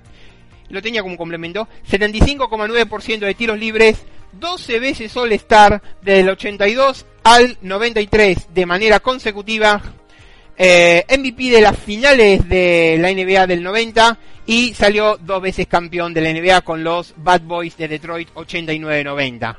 lo 0.70 0.82
tenía 0.82 1.02
como 1.02 1.18
complemento, 1.18 1.68
75,9% 1.90 3.20
de 3.20 3.34
tiros 3.34 3.60
libres, 3.60 4.04
12 4.34 4.80
veces 4.80 5.16
All 5.18 5.32
Star 5.34 5.82
del 6.02 6.30
82 6.30 7.06
al 7.24 7.58
93 7.62 8.54
de 8.54 8.66
manera 8.66 9.00
consecutiva, 9.00 9.82
eh, 10.58 11.06
MVP 11.10 11.50
de 11.50 11.62
las 11.62 11.78
finales 11.78 12.48
de 12.48 12.98
la 13.00 13.12
NBA 13.12 13.48
del 13.48 13.64
90 13.64 14.18
y 14.46 14.74
salió 14.74 15.18
dos 15.18 15.42
veces 15.42 15.68
campeón 15.68 16.14
de 16.14 16.22
la 16.22 16.34
NBA 16.34 16.62
con 16.62 16.84
los 16.84 17.14
Bad 17.18 17.42
Boys 17.42 17.78
de 17.78 17.88
Detroit 17.88 18.30
89-90. 18.34 19.56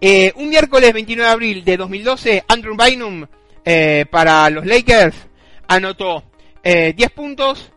Eh, 0.00 0.32
un 0.36 0.48
miércoles 0.48 0.92
29 0.92 1.26
de 1.26 1.32
abril 1.32 1.64
de 1.64 1.76
2012, 1.76 2.44
Andrew 2.48 2.76
Bynum 2.76 3.26
eh, 3.64 4.04
para 4.10 4.48
los 4.50 4.66
Lakers 4.66 5.16
anotó 5.68 6.24
10 6.62 6.96
puntos, 7.12 7.70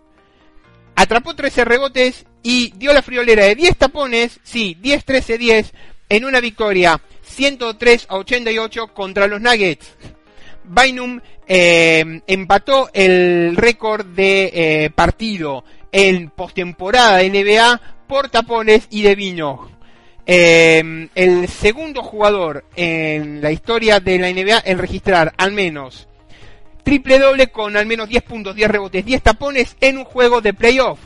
atrapó 0.96 1.36
13 1.36 1.64
rebotes 1.64 2.26
y 2.42 2.74
dio 2.76 2.92
la 2.92 3.04
friolera 3.04 3.46
de 3.46 3.56
10 3.56 3.78
tapones, 3.78 4.40
sí, 4.44 4.76
10-13-10 4.82 5.72
en 6.10 6.26
una 6.26 6.40
victoria 6.40 7.00
103 7.22 8.08
a 8.10 8.18
88 8.18 8.88
contra 8.94 9.28
los 9.28 9.40
Nuggets. 9.40 9.96
Bynum 10.64 11.20
eh, 11.48 12.22
empató 12.28 12.90
el 12.94 13.56
récord 13.56 14.06
de 14.06 14.52
eh, 14.54 14.90
partido 14.92 15.64
en 15.92 16.30
postemporada 16.30 17.18
de 17.18 17.30
NBA 17.30 17.82
por 18.08 18.30
tapones 18.30 18.88
y 18.90 19.02
de 19.02 19.16
vino. 19.16 19.79
Eh, 20.32 21.10
el 21.16 21.48
segundo 21.48 22.04
jugador 22.04 22.64
en 22.76 23.42
la 23.42 23.52
historia 23.52 24.00
de 24.00 24.20
la 24.20 24.32
NBA 24.32 24.62
en 24.64 24.78
registrar 24.78 25.34
al 25.38 25.54
menos 25.54 26.08
triple 26.84 27.18
doble 27.18 27.48
con 27.48 27.76
al 27.76 27.88
menos 27.88 28.08
10 28.08 28.22
puntos, 28.26 28.56
10 28.56 28.70
rebotes, 28.70 29.04
10 29.04 29.24
tapones 29.24 29.76
en 29.82 29.98
un 29.98 30.06
juego 30.06 30.40
de 30.40 30.54
playoff. 30.54 31.00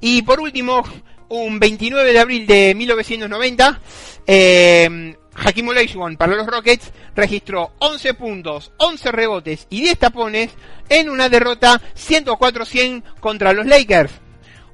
Y 0.00 0.22
por 0.22 0.40
último, 0.40 0.82
un 1.28 1.58
29 1.58 2.10
de 2.10 2.18
abril 2.18 2.46
de 2.46 2.74
1990, 2.74 3.80
eh, 4.26 5.14
Hakim 5.34 5.68
Olajuwon 5.68 6.16
para 6.16 6.34
los 6.34 6.46
Rockets 6.46 6.90
registró 7.14 7.72
11 7.80 8.14
puntos, 8.14 8.72
11 8.78 9.12
rebotes 9.12 9.66
y 9.68 9.82
10 9.82 9.98
tapones 9.98 10.52
en 10.88 11.10
una 11.10 11.28
derrota 11.28 11.82
104-100 11.94 13.02
contra 13.20 13.52
los 13.52 13.66
Lakers. 13.66 14.10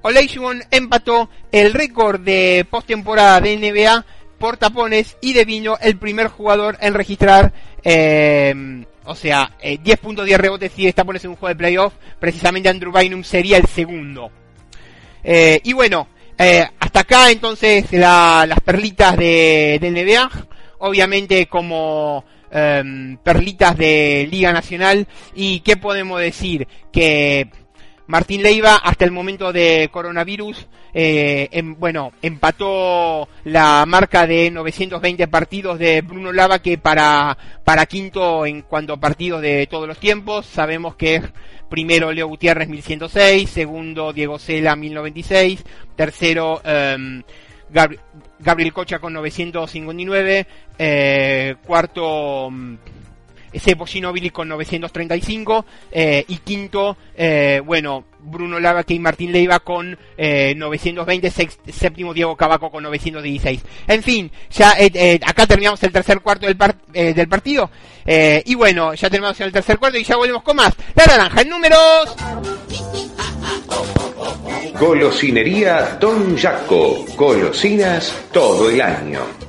Olajuwon 0.07 0.63
empató 0.71 1.29
el 1.51 1.73
récord 1.73 2.21
de 2.21 2.65
postemporada 2.71 3.41
de 3.41 3.57
NBA 3.57 4.07
por 4.39 4.57
tapones 4.57 5.17
y 5.21 5.33
devino 5.33 5.79
el 5.81 5.97
primer 5.97 6.29
jugador 6.29 6.79
en 6.81 6.95
registrar, 6.95 7.53
eh, 7.83 8.85
o 9.05 9.17
sea, 9.17 9.51
10 9.61 9.81
eh, 9.85 9.97
puntos, 9.97 10.25
10 10.25 10.39
rebotes 10.39 10.73
y 10.77 10.83
10 10.83 10.95
tapones 10.95 11.25
en 11.25 11.31
un 11.31 11.37
juego 11.37 11.49
de 11.49 11.59
playoff. 11.59 11.93
Precisamente 12.21 12.69
Andrew 12.69 12.93
Bynum 12.93 13.25
sería 13.25 13.57
el 13.57 13.67
segundo. 13.67 14.31
Eh, 15.25 15.61
y 15.65 15.73
bueno, 15.73 16.07
eh, 16.39 16.65
hasta 16.79 17.01
acá 17.01 17.33
entonces 17.33 17.91
las 17.91 18.61
perlitas 18.61 19.17
de, 19.17 19.81
NBA, 19.83 20.31
obviamente 20.79 21.47
como 21.47 22.25
em, 22.53 23.17
perlitas 23.17 23.77
de 23.77 24.29
Liga 24.31 24.53
Nacional. 24.53 25.09
¿Y 25.35 25.61
qué 25.61 25.77
podemos 25.77 26.21
decir? 26.21 26.69
Que 26.93 27.51
Martín 28.07 28.43
Leiva 28.43 28.77
hasta 28.77 29.05
el 29.05 29.11
momento 29.11 29.53
de 29.53 29.89
coronavirus, 29.93 30.67
eh, 30.95 31.49
em, 31.51 31.75
bueno, 31.79 32.13
empató 32.23 33.29
la 33.45 33.85
marca 33.87 34.27
de 34.27 34.51
920 34.51 35.27
partidos 35.29 35.79
de 35.79 36.03
Bruno 36.03 36.33
Lava 36.33 36.61
que 36.61 36.79
para, 36.79 37.37
para 37.65 37.87
quinto 37.87 38.47
en 38.47 38.63
cuanto 38.63 38.93
a 38.93 39.01
partidos 39.01 39.43
de 39.43 39.67
todos 39.67 39.89
los 39.89 39.99
tiempos. 39.99 40.47
Sabemos 40.47 40.95
que 40.95 41.21
primero 41.69 42.13
Leo 42.13 42.29
Gutiérrez 42.29 42.69
1106, 42.69 43.51
segundo 43.51 44.13
Diego 44.13 44.39
Cela 44.39 44.77
1096, 44.77 45.65
tercero 45.97 46.63
um, 46.65 47.23
Gabriel 48.39 48.73
Cocha 48.73 48.99
con 48.99 49.13
959, 49.13 50.47
eh, 50.79 51.57
cuarto 51.67 52.49
um, 53.53 53.61
Sebo 53.61 53.87
con 54.33 54.49
935 54.49 55.65
eh, 55.93 56.25
y 56.29 56.37
quinto, 56.39 56.97
eh, 57.17 57.61
bueno, 57.65 58.05
Bruno 58.19 58.59
Lava 58.59 58.85
y 58.87 58.99
Martín 58.99 59.33
Leiva 59.33 59.61
con 59.61 59.97
eh, 60.17 60.55
920, 60.57 61.31
séptimo 61.71 62.13
Diego 62.13 62.37
Cabaco 62.37 62.71
con 62.71 62.83
916. 62.83 63.63
En 63.87 64.03
fin, 64.03 64.31
ya 64.51 64.75
eh, 64.79 65.21
acá 65.25 65.47
terminamos 65.47 65.83
el 65.83 65.93
tercer 65.93 66.21
cuarto 66.21 66.47
del, 66.47 66.57
del 67.15 67.29
partido 67.29 67.71
y 68.05 68.55
bueno, 68.55 68.95
ya 68.95 69.11
terminamos 69.11 69.41
el 69.41 69.53
tercer 69.53 69.79
cuarto 69.79 69.99
y 69.99 70.05
ya 70.05 70.17
volvemos 70.17 70.43
con 70.43 70.57
más. 70.57 70.75
La 70.95 71.07
naranja 71.07 71.43
en 71.43 71.49
números. 71.49 72.17
Golosinería 74.79 75.97
Don 76.01 76.37
Jaco. 76.37 77.05
Golosinas 77.17 78.13
todo 78.33 78.69
el 78.69 78.81
año. 78.81 79.46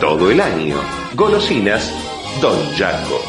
todo 0.00 0.30
el 0.30 0.40
año. 0.40 0.76
Golosinas 1.14 1.92
Don 2.40 2.58
Jaco. 2.76 3.27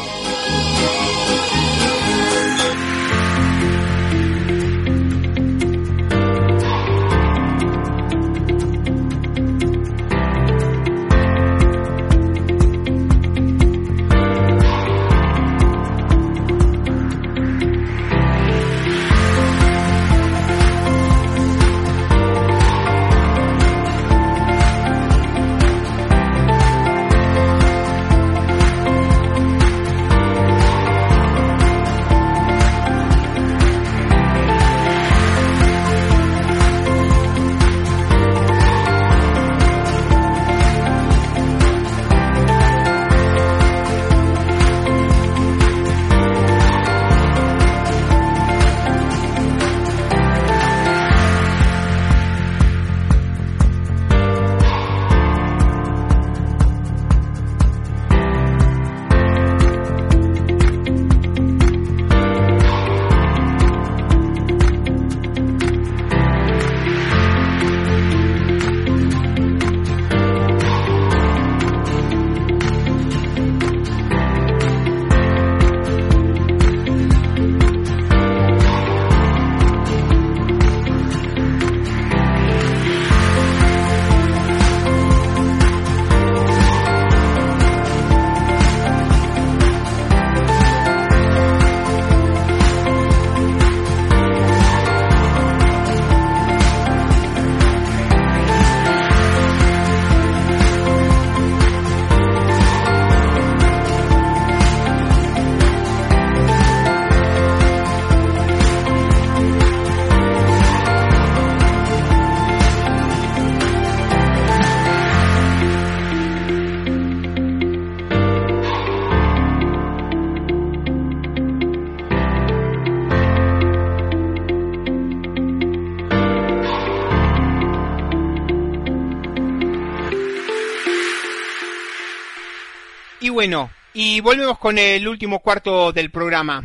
Bueno, 133.40 133.70
y 133.94 134.20
volvemos 134.20 134.58
con 134.58 134.76
el 134.76 135.08
último 135.08 135.38
cuarto 135.38 135.92
del 135.92 136.10
programa. 136.10 136.62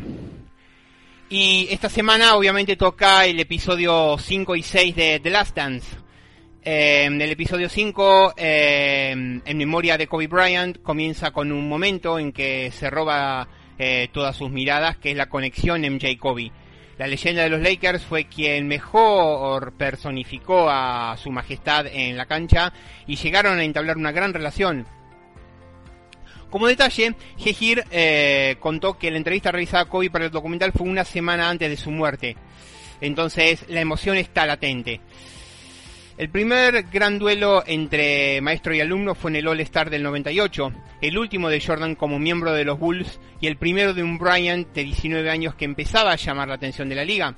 Y 1.29 1.69
esta 1.71 1.87
semana 1.87 2.35
obviamente 2.35 2.75
toca 2.75 3.25
el 3.25 3.39
episodio 3.39 4.17
5 4.17 4.57
y 4.57 4.61
6 4.61 4.93
de 4.93 5.21
The 5.21 5.29
Last 5.29 5.55
Dance. 5.55 5.95
Eh, 6.61 7.05
el 7.05 7.31
episodio 7.31 7.69
5, 7.69 8.33
eh, 8.35 9.11
en 9.45 9.57
memoria 9.57 9.97
de 9.97 10.07
Kobe 10.07 10.27
Bryant, 10.27 10.81
comienza 10.81 11.31
con 11.31 11.53
un 11.53 11.69
momento 11.69 12.19
en 12.19 12.33
que 12.33 12.69
se 12.71 12.89
roba 12.89 13.47
eh, 13.79 14.09
todas 14.11 14.35
sus 14.35 14.51
miradas, 14.51 14.97
que 14.97 15.11
es 15.11 15.15
la 15.15 15.29
conexión 15.29 15.81
MJ-Kobe. 15.81 16.51
La 16.97 17.07
leyenda 17.07 17.43
de 17.43 17.51
los 17.51 17.61
Lakers 17.61 18.03
fue 18.03 18.25
quien 18.25 18.67
mejor 18.67 19.71
personificó 19.77 20.69
a 20.69 21.15
su 21.23 21.31
majestad 21.31 21.87
en 21.87 22.17
la 22.17 22.25
cancha 22.25 22.73
y 23.07 23.15
llegaron 23.15 23.59
a 23.59 23.63
entablar 23.63 23.95
una 23.95 24.11
gran 24.11 24.33
relación. 24.33 24.85
Como 26.55 26.67
detalle, 26.67 27.15
Gehir 27.37 27.83
eh, 27.91 28.55
contó 28.61 28.97
que 28.97 29.11
la 29.11 29.17
entrevista 29.17 29.51
realizada 29.51 29.83
a 29.83 29.89
Kobe 29.89 30.09
para 30.09 30.23
el 30.23 30.31
documental 30.31 30.71
fue 30.71 30.87
una 30.87 31.03
semana 31.03 31.49
antes 31.49 31.69
de 31.69 31.75
su 31.75 31.91
muerte. 31.91 32.37
Entonces 33.01 33.65
la 33.67 33.81
emoción 33.81 34.15
está 34.15 34.45
latente. 34.45 35.01
El 36.17 36.29
primer 36.29 36.83
gran 36.83 37.19
duelo 37.19 37.61
entre 37.67 38.39
maestro 38.39 38.73
y 38.73 38.79
alumno 38.79 39.15
fue 39.15 39.31
en 39.31 39.35
el 39.35 39.49
All-Star 39.49 39.89
del 39.89 40.03
98, 40.03 40.71
el 41.01 41.17
último 41.17 41.49
de 41.49 41.59
Jordan 41.59 41.95
como 41.95 42.19
miembro 42.19 42.53
de 42.53 42.63
los 42.63 42.79
Bulls 42.79 43.19
y 43.41 43.47
el 43.47 43.57
primero 43.57 43.93
de 43.93 44.03
un 44.03 44.17
Bryant 44.17 44.69
de 44.69 44.85
19 44.85 45.29
años 45.29 45.55
que 45.55 45.65
empezaba 45.65 46.13
a 46.13 46.15
llamar 46.15 46.47
la 46.47 46.55
atención 46.55 46.87
de 46.87 46.95
la 46.95 47.03
liga. 47.03 47.35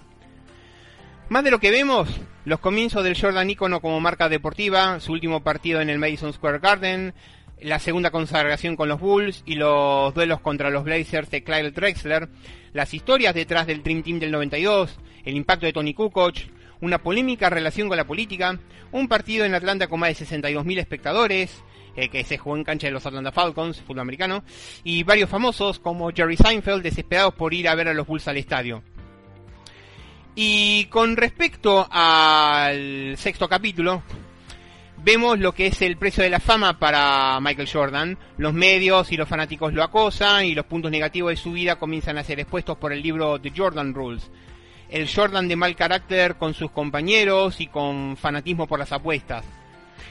Más 1.29 1.43
de 1.43 1.49
lo 1.49 1.59
que 1.59 1.71
vemos, 1.71 2.07
los 2.45 2.59
comienzos 2.59 3.03
del 3.03 3.19
Jordan 3.19 3.49
ícono 3.49 3.81
como 3.81 3.99
marca 3.99 4.29
deportiva, 4.29 4.99
su 4.99 5.11
último 5.11 5.41
partido 5.41 5.81
en 5.81 5.89
el 5.89 5.97
Madison 5.97 6.33
Square 6.33 6.59
Garden, 6.59 7.15
la 7.61 7.79
segunda 7.79 8.11
consagración 8.11 8.75
con 8.75 8.89
los 8.89 8.99
Bulls 8.99 9.43
y 9.45 9.55
los 9.55 10.13
duelos 10.13 10.41
contra 10.41 10.69
los 10.69 10.83
Blazers 10.83 11.29
de 11.31 11.43
Clyde 11.43 11.71
Drexler, 11.71 12.29
las 12.73 12.93
historias 12.93 13.33
detrás 13.33 13.67
del 13.67 13.83
Dream 13.83 14.03
Team 14.03 14.19
del 14.19 14.31
92, 14.31 14.99
el 15.25 15.35
impacto 15.35 15.65
de 15.65 15.73
Tony 15.73 15.93
Kukoc, 15.93 16.35
una 16.81 17.01
polémica 17.01 17.49
relación 17.49 17.87
con 17.87 17.97
la 17.97 18.05
política, 18.05 18.59
un 18.91 19.07
partido 19.07 19.45
en 19.45 19.55
Atlanta 19.55 19.87
con 19.87 19.99
más 19.99 20.17
de 20.17 20.25
62.000 20.25 20.79
espectadores, 20.79 21.63
eh, 21.95 22.09
que 22.09 22.23
se 22.23 22.37
jugó 22.37 22.55
en 22.55 22.63
cancha 22.63 22.87
de 22.87 22.93
los 22.93 23.05
Atlanta 23.05 23.31
Falcons, 23.31 23.81
fútbol 23.81 24.01
americano, 24.01 24.43
y 24.83 25.03
varios 25.03 25.29
famosos 25.29 25.79
como 25.79 26.11
Jerry 26.11 26.37
Seinfeld 26.37 26.83
desesperados 26.83 27.33
por 27.33 27.53
ir 27.53 27.67
a 27.67 27.75
ver 27.75 27.87
a 27.87 27.93
los 27.93 28.05
Bulls 28.05 28.27
al 28.27 28.37
estadio. 28.37 28.83
Y 30.35 30.85
con 30.85 31.17
respecto 31.17 31.87
al 31.89 33.15
sexto 33.17 33.49
capítulo, 33.49 34.03
vemos 35.03 35.39
lo 35.39 35.53
que 35.53 35.67
es 35.67 35.81
el 35.81 35.97
precio 35.97 36.23
de 36.23 36.29
la 36.29 36.39
fama 36.39 36.79
para 36.79 37.39
Michael 37.39 37.69
Jordan. 37.71 38.17
Los 38.37 38.53
medios 38.53 39.11
y 39.11 39.17
los 39.17 39.27
fanáticos 39.27 39.73
lo 39.73 39.83
acosan 39.83 40.45
y 40.45 40.55
los 40.55 40.65
puntos 40.65 40.91
negativos 40.91 41.31
de 41.31 41.37
su 41.37 41.51
vida 41.51 41.77
comienzan 41.77 42.17
a 42.17 42.23
ser 42.23 42.39
expuestos 42.39 42.77
por 42.77 42.93
el 42.93 43.01
libro 43.01 43.39
The 43.39 43.53
Jordan 43.55 43.93
Rules 43.93 44.29
el 44.89 45.09
Jordan 45.13 45.47
de 45.47 45.55
mal 45.55 45.75
carácter 45.75 46.35
con 46.35 46.53
sus 46.53 46.71
compañeros 46.71 47.59
y 47.59 47.67
con 47.67 48.15
fanatismo 48.17 48.67
por 48.67 48.79
las 48.79 48.91
apuestas. 48.91 49.45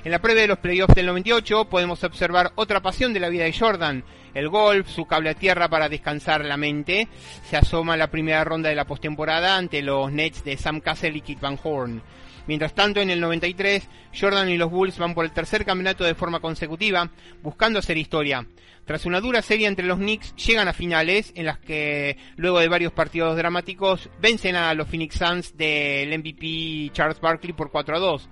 En 0.05 0.13
la 0.13 0.21
previa 0.21 0.43
de 0.43 0.49
los 0.49 0.59
playoffs 0.59 0.95
del 0.95 1.07
98 1.07 1.65
podemos 1.65 2.05
observar 2.05 2.53
otra 2.55 2.81
pasión 2.81 3.13
de 3.13 3.21
la 3.21 3.29
vida 3.29 3.45
de 3.45 3.53
Jordan, 3.53 4.05
el 4.35 4.49
golf, 4.49 4.89
su 4.89 5.07
cable 5.07 5.31
a 5.31 5.35
tierra 5.35 5.69
para 5.69 5.89
descansar 5.89 6.45
la 6.45 6.57
mente. 6.57 7.09
Se 7.45 7.57
asoma 7.57 7.97
la 7.97 8.11
primera 8.11 8.45
ronda 8.45 8.69
de 8.69 8.75
la 8.75 8.85
postemporada 8.85 9.57
ante 9.57 9.83
los 9.83 10.13
Nets 10.13 10.45
de 10.45 10.57
Sam 10.57 10.81
Cassell 10.81 11.17
y 11.17 11.23
Kit 11.23 11.41
Van 11.41 11.59
Horn. 11.63 12.03
Mientras 12.47 12.75
tanto, 12.75 13.01
en 13.01 13.11
el 13.11 13.21
93, 13.21 13.89
Jordan 14.19 14.49
y 14.49 14.57
los 14.57 14.71
Bulls 14.71 14.99
van 14.99 15.15
por 15.15 15.25
el 15.25 15.33
tercer 15.33 15.65
campeonato 15.65 16.05
de 16.05 16.15
forma 16.15 16.41
consecutiva, 16.41 17.11
buscando 17.43 17.79
hacer 17.79 17.99
historia. 17.99 18.47
Tras 18.85 19.05
una 19.05 19.21
dura 19.21 19.43
serie 19.43 19.67
entre 19.67 19.85
los 19.85 19.99
Knicks, 19.99 20.37
llegan 20.37 20.69
a 20.69 20.73
finales 20.73 21.33
en 21.35 21.47
las 21.47 21.59
que, 21.59 22.17
luego 22.37 22.61
de 22.61 22.69
varios 22.69 22.93
partidos 22.93 23.37
dramáticos, 23.37 24.09
vencen 24.21 24.55
a 24.55 24.73
los 24.75 24.89
Phoenix 24.89 25.17
Suns 25.17 25.57
del 25.57 26.17
MVP 26.17 26.91
Charles 26.93 27.21
Barkley 27.21 27.53
por 27.53 27.73
4 27.73 27.97
a 27.97 27.99
2. 27.99 28.29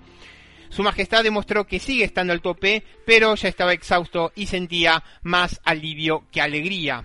Su 0.69 0.81
Majestad 0.81 1.23
demostró 1.23 1.67
que 1.67 1.79
sigue 1.79 2.05
estando 2.05 2.31
al 2.31 2.41
tope, 2.41 2.83
pero 3.05 3.35
ya 3.35 3.49
estaba 3.49 3.73
exhausto 3.73 4.31
y 4.35 4.47
sentía 4.47 5.03
más 5.23 5.59
alivio 5.65 6.23
que 6.31 6.41
alegría. 6.41 7.03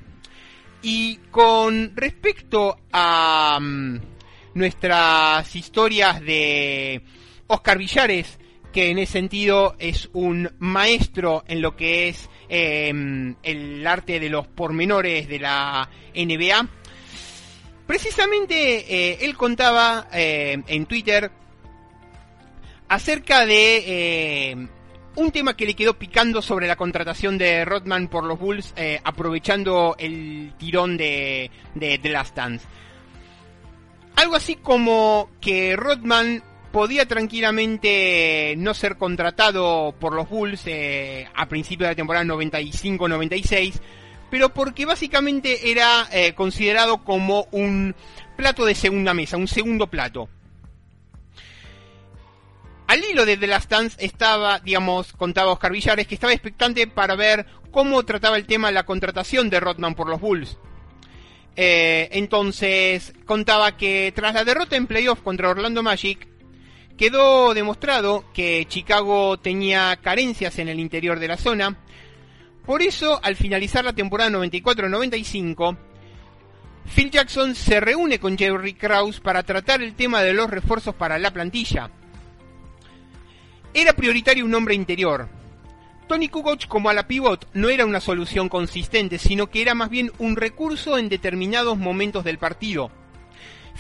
Y 0.83 1.17
con 1.31 1.95
respecto 1.95 2.79
a 2.93 3.59
mm, 3.61 4.01
nuestras 4.55 5.55
historias 5.55 6.21
de 6.21 7.03
Oscar 7.47 7.79
Villares, 7.79 8.39
que 8.73 8.91
en 8.91 8.99
ese 8.99 9.13
sentido 9.13 9.75
es 9.79 10.09
un 10.13 10.51
maestro 10.59 11.45
en 11.49 11.61
lo 11.61 11.77
que 11.77 12.09
es 12.09 12.31
em, 12.49 13.35
el 13.43 13.87
arte 13.87 14.21
de 14.21 14.29
los 14.29 14.47
pormenores 14.47 15.29
de 15.29 15.39
la 15.41 15.89
NBA. 16.15 16.69
Precisamente 17.87 18.87
eh, 18.89 19.19
él 19.23 19.37
contaba 19.37 20.09
eh, 20.13 20.63
en 20.67 20.87
Twitter 20.87 21.31
acerca 22.89 23.45
de 23.47 24.51
eh, 24.53 24.69
un 25.17 25.33
tema 25.33 25.57
que 25.57 25.67
le 25.67 25.75
quedó 25.75 25.95
picando 25.99 26.41
sobre 26.41 26.69
la 26.69 26.77
contratación 26.77 27.37
de 27.37 27.65
Rodman 27.65 28.07
por 28.07 28.25
los 28.25 28.39
Bulls, 28.39 28.75
aprovechando 29.03 29.97
el 29.99 30.53
tirón 30.57 30.97
de, 30.97 31.51
de 31.75 31.99
The 31.99 32.09
Last 32.11 32.37
Dance. 32.37 32.67
Algo 34.17 34.37
así 34.37 34.57
como 34.57 35.31
que 35.41 35.77
Rodman 35.77 36.43
podía 36.73 37.07
tranquilamente 37.07 38.55
no 38.57 38.75
ser 38.75 38.97
contratado 38.97 39.95
por 39.99 40.15
los 40.15 40.29
Bulls 40.29 40.63
eh, 40.67 41.29
a 41.35 41.49
principios 41.49 41.87
de 41.87 41.93
la 41.93 41.97
temporada 41.97 42.25
95-96, 42.25 43.75
pero 44.31 44.51
porque 44.51 44.87
básicamente 44.87 45.71
era 45.71 46.09
eh, 46.13 46.35
considerado 46.35 46.99
como 47.05 47.49
un 47.51 47.95
plato 48.37 48.65
de 48.65 48.75
segunda 48.75 49.15
mesa, 49.15 49.37
un 49.37 49.49
segundo 49.49 49.89
plato. 49.89 50.29
Al 52.87 53.05
hilo 53.05 53.25
de 53.25 53.37
The 53.37 53.47
Last 53.47 53.71
Dance 53.71 54.05
estaba, 54.05 54.59
digamos, 54.59 55.13
contaba 55.13 55.53
Oscar 55.53 55.71
Villares, 55.71 56.09
que 56.09 56.15
estaba 56.15 56.33
expectante 56.33 56.89
para 56.89 57.15
ver 57.15 57.47
cómo 57.71 58.03
trataba 58.05 58.37
el 58.37 58.47
tema 58.47 58.73
la 58.73 58.85
contratación 58.85 59.49
de 59.49 59.61
Rodman 59.61 59.95
por 59.95 60.09
los 60.09 60.21
Bulls. 60.21 60.59
Eh, 61.57 62.09
entonces, 62.13 63.13
contaba 63.25 63.77
que 63.77 64.13
tras 64.15 64.35
la 64.35 64.45
derrota 64.45 64.77
en 64.77 64.87
playoff 64.87 65.21
contra 65.21 65.51
Orlando 65.51 65.83
Magic, 65.83 66.27
quedó 66.97 67.55
demostrado 67.55 68.25
que 68.35 68.67
Chicago 68.69 69.39
tenía 69.39 69.99
carencias 70.03 70.59
en 70.59 70.69
el 70.69 70.81
interior 70.81 71.19
de 71.19 71.29
la 71.29 71.37
zona. 71.37 71.79
Por 72.65 72.83
eso, 72.83 73.19
al 73.23 73.37
finalizar 73.37 73.85
la 73.85 73.95
temporada 73.95 74.31
94-95, 74.31 75.77
Phil 76.95 77.11
Jackson 77.11 77.55
se 77.55 77.81
reúne 77.81 78.19
con 78.19 78.37
Jerry 78.37 78.75
Krause 78.75 79.21
para 79.21 79.43
tratar 79.43 79.83
el 79.83 79.95
tema 79.95 80.23
de 80.23 80.35
los 80.35 80.51
refuerzos 80.51 80.95
para 80.95 81.19
la 81.19 81.33
plantilla. 81.33 81.91
Era 83.73 83.93
prioritario 83.93 84.45
un 84.45 84.55
hombre 84.55 84.75
interior, 84.75 85.29
Tony 86.11 86.29
Kukoc 86.29 86.67
como 86.67 86.91
a 86.91 86.93
la 86.93 87.07
pivot 87.07 87.47
no 87.55 87.69
era 87.69 87.87
una 87.87 88.01
solución 88.01 88.49
consistente, 88.49 89.17
sino 89.17 89.49
que 89.49 89.63
era 89.63 89.77
más 89.77 89.91
bien 89.91 90.11
un 90.19 90.35
recurso 90.35 90.99
en 90.99 91.09
determinados 91.09 91.79
momentos 91.79 92.25
del 92.25 92.37
partido. 92.37 92.91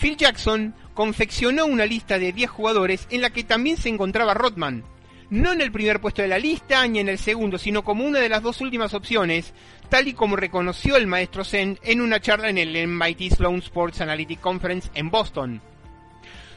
Phil 0.01 0.17
Jackson 0.17 0.77
confeccionó 0.95 1.67
una 1.67 1.87
lista 1.87 2.21
de 2.21 2.33
10 2.33 2.49
jugadores 2.49 3.09
en 3.11 3.23
la 3.23 3.31
que 3.31 3.43
también 3.43 3.79
se 3.79 3.89
encontraba 3.89 4.35
Rodman, 4.35 4.85
no 5.29 5.51
en 5.51 5.61
el 5.61 5.73
primer 5.73 6.01
puesto 6.01 6.23
de 6.23 6.29
la 6.29 6.39
lista 6.39 6.87
ni 6.87 7.01
en 7.01 7.09
el 7.09 7.19
segundo, 7.19 7.59
sino 7.59 7.83
como 7.83 8.05
una 8.05 8.21
de 8.21 8.29
las 8.29 8.45
dos 8.45 8.61
últimas 8.61 8.95
opciones, 8.95 9.53
tal 9.89 10.07
y 10.07 10.13
como 10.13 10.37
reconoció 10.37 10.95
el 10.95 11.09
maestro 11.09 11.43
Zen 11.43 11.81
en 11.83 12.01
una 12.01 12.21
charla 12.21 12.49
en 12.49 12.59
el 12.59 12.87
MIT 12.87 13.35
Sloan 13.35 13.57
Sports 13.57 14.03
Analytic 14.03 14.39
Conference 14.39 14.89
en 14.95 15.11
Boston. 15.11 15.61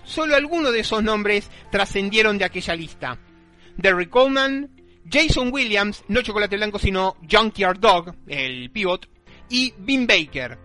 Solo 0.03 0.35
algunos 0.35 0.71
de 0.71 0.81
esos 0.81 1.01
nombres 1.01 1.49
trascendieron 1.71 2.37
de 2.37 2.45
aquella 2.45 2.75
lista. 2.75 3.17
Derrick 3.75 4.11
Coleman, 4.11 4.69
Jason 5.11 5.49
Williams, 5.51 6.03
no 6.07 6.21
Chocolate 6.21 6.55
Blanco, 6.55 6.79
sino 6.79 7.17
Junkyard 7.29 7.79
Dog, 7.79 8.15
el 8.27 8.69
pivot, 8.71 9.07
y 9.49 9.73
Vin 9.77 10.07
Baker. 10.07 10.57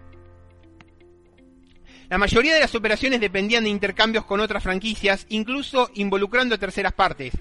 La 2.08 2.16
mayoría 2.16 2.54
de 2.54 2.60
las 2.60 2.74
operaciones 2.74 3.20
dependían 3.20 3.64
de 3.64 3.70
intercambios 3.70 4.24
con 4.24 4.40
otras 4.40 4.62
franquicias, 4.62 5.26
incluso 5.28 5.90
involucrando 5.94 6.54
a 6.54 6.58
terceras 6.58 6.94
partes. 6.94 7.34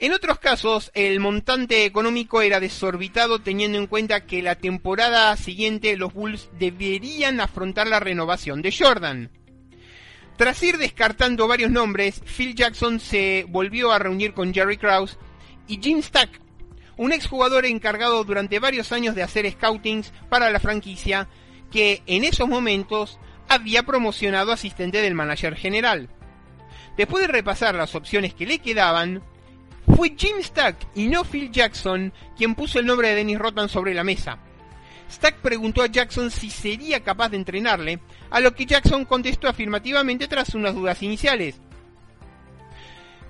En 0.00 0.12
otros 0.12 0.40
casos, 0.40 0.90
el 0.94 1.20
montante 1.20 1.84
económico 1.84 2.42
era 2.42 2.58
desorbitado 2.58 3.40
teniendo 3.40 3.78
en 3.78 3.86
cuenta 3.86 4.26
que 4.26 4.42
la 4.42 4.56
temporada 4.56 5.36
siguiente 5.36 5.96
los 5.96 6.12
Bulls 6.12 6.50
deberían 6.58 7.40
afrontar 7.40 7.86
la 7.86 8.00
renovación 8.00 8.60
de 8.60 8.74
Jordan. 8.76 9.30
Tras 10.36 10.60
ir 10.64 10.78
descartando 10.78 11.46
varios 11.46 11.70
nombres, 11.70 12.20
Phil 12.26 12.56
Jackson 12.56 12.98
se 12.98 13.46
volvió 13.48 13.92
a 13.92 14.00
reunir 14.00 14.34
con 14.34 14.52
Jerry 14.52 14.78
Krause 14.78 15.16
y 15.66 15.80
Jim 15.80 16.02
Stack, 16.02 16.40
un 16.96 17.12
exjugador 17.12 17.66
encargado 17.66 18.24
durante 18.24 18.58
varios 18.58 18.92
años 18.92 19.14
de 19.14 19.22
hacer 19.22 19.50
scoutings 19.50 20.12
para 20.28 20.50
la 20.50 20.60
franquicia, 20.60 21.28
que 21.70 22.02
en 22.06 22.24
esos 22.24 22.48
momentos 22.48 23.18
había 23.48 23.82
promocionado 23.82 24.52
asistente 24.52 25.00
del 25.00 25.14
manager 25.14 25.56
general. 25.56 26.08
Después 26.96 27.26
de 27.26 27.32
repasar 27.32 27.74
las 27.74 27.94
opciones 27.94 28.34
que 28.34 28.46
le 28.46 28.60
quedaban, 28.60 29.22
fue 29.96 30.14
Jim 30.16 30.36
Stack 30.40 30.76
y 30.94 31.06
no 31.06 31.24
Phil 31.24 31.50
Jackson 31.50 32.12
quien 32.36 32.54
puso 32.54 32.78
el 32.78 32.86
nombre 32.86 33.08
de 33.08 33.16
Dennis 33.16 33.38
Rodman 33.38 33.68
sobre 33.68 33.94
la 33.94 34.04
mesa. 34.04 34.38
Stack 35.10 35.36
preguntó 35.38 35.82
a 35.82 35.86
Jackson 35.86 36.30
si 36.30 36.50
sería 36.50 37.00
capaz 37.00 37.28
de 37.28 37.36
entrenarle, 37.36 38.00
a 38.30 38.40
lo 38.40 38.54
que 38.54 38.66
Jackson 38.66 39.04
contestó 39.04 39.48
afirmativamente 39.48 40.28
tras 40.28 40.54
unas 40.54 40.74
dudas 40.74 41.02
iniciales. 41.02 41.60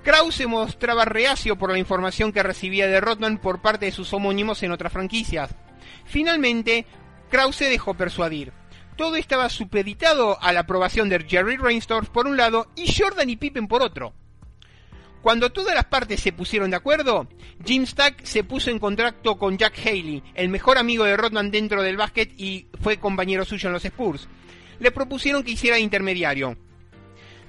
Krause 0.05 0.45
mostraba 0.45 1.03
reacio 1.03 1.55
por 1.55 1.71
la 1.71 1.79
información 1.79 2.31
que 2.31 2.43
recibía 2.43 2.85
de 2.85 3.01
Rodman 3.01 3.39
por 3.39 3.63
parte 3.63 3.87
de 3.87 3.91
sus 3.91 4.13
homónimos 4.13 4.61
en 4.61 4.71
otras 4.71 4.93
franquicias. 4.93 5.55
Finalmente, 6.05 6.85
Krause 7.31 7.61
dejó 7.61 7.95
persuadir. 7.95 8.53
Todo 8.97 9.15
estaba 9.15 9.49
supeditado 9.49 10.39
a 10.43 10.53
la 10.53 10.59
aprobación 10.59 11.09
de 11.09 11.25
Jerry 11.27 11.57
Reinsdorf 11.57 12.09
por 12.09 12.27
un 12.27 12.37
lado 12.37 12.67
y 12.75 12.93
Jordan 12.95 13.31
y 13.31 13.35
Pippen 13.35 13.67
por 13.67 13.81
otro. 13.81 14.13
Cuando 15.23 15.51
todas 15.51 15.73
las 15.73 15.85
partes 15.85 16.19
se 16.19 16.31
pusieron 16.31 16.69
de 16.69 16.77
acuerdo, 16.77 17.27
Jim 17.65 17.87
Stack 17.87 18.25
se 18.25 18.43
puso 18.43 18.69
en 18.69 18.77
contacto 18.77 19.39
con 19.39 19.57
Jack 19.57 19.79
Haley, 19.83 20.21
el 20.35 20.49
mejor 20.49 20.77
amigo 20.77 21.03
de 21.03 21.17
Rodman 21.17 21.49
dentro 21.49 21.81
del 21.81 21.97
básquet 21.97 22.31
y 22.37 22.67
fue 22.79 22.99
compañero 22.99 23.43
suyo 23.43 23.69
en 23.69 23.73
los 23.73 23.85
Spurs. 23.85 24.27
Le 24.79 24.91
propusieron 24.91 25.43
que 25.43 25.53
hiciera 25.53 25.79
intermediario. 25.79 26.55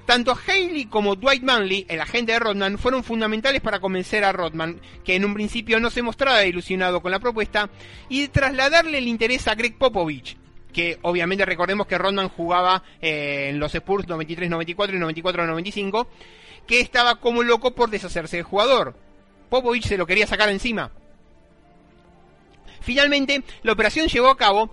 Tanto 0.07 0.39
Haley 0.47 0.87
como 0.87 1.17
Dwight 1.17 1.43
Manley, 1.43 1.85
el 1.89 2.01
agente 2.01 2.31
de 2.31 2.39
Rodman, 2.39 2.79
fueron 2.79 3.03
fundamentales 3.03 3.61
para 3.61 3.81
convencer 3.81 4.23
a 4.23 4.31
Rodman, 4.31 4.81
que 5.05 5.17
en 5.17 5.25
un 5.25 5.35
principio 5.35 5.81
no 5.81 5.91
se 5.91 6.01
mostraba 6.03 6.45
ilusionado 6.45 7.03
con 7.03 7.11
la 7.11 7.19
propuesta, 7.19 7.69
y 8.09 8.29
trasladarle 8.29 8.99
el 8.99 9.09
interés 9.09 9.49
a 9.49 9.57
Greg 9.57 9.77
Popovich, 9.77 10.37
que 10.73 10.99
obviamente 11.03 11.45
recordemos 11.45 11.89
que 11.89 11.99
Rodman 11.99 12.29
jugaba 12.29 12.85
eh, 13.03 13.49
en 13.51 13.59
los 13.59 13.75
Spurs 13.75 14.07
93-94 14.07 14.95
y 14.95 15.21
94-95, 15.23 16.07
que 16.69 16.81
estaba 16.81 17.17
como 17.17 17.43
loco 17.43 17.75
por 17.75 17.91
deshacerse 17.91 18.37
del 18.37 18.45
jugador. 18.45 18.95
Popovich 19.51 19.87
se 19.87 19.97
lo 19.97 20.07
quería 20.07 20.29
sacar 20.29 20.49
encima. 20.51 20.93
Finalmente, 22.81 23.43
la 23.65 23.73
operación 23.73 24.07
llevó 24.07 24.29
a 24.29 24.37
cabo 24.37 24.71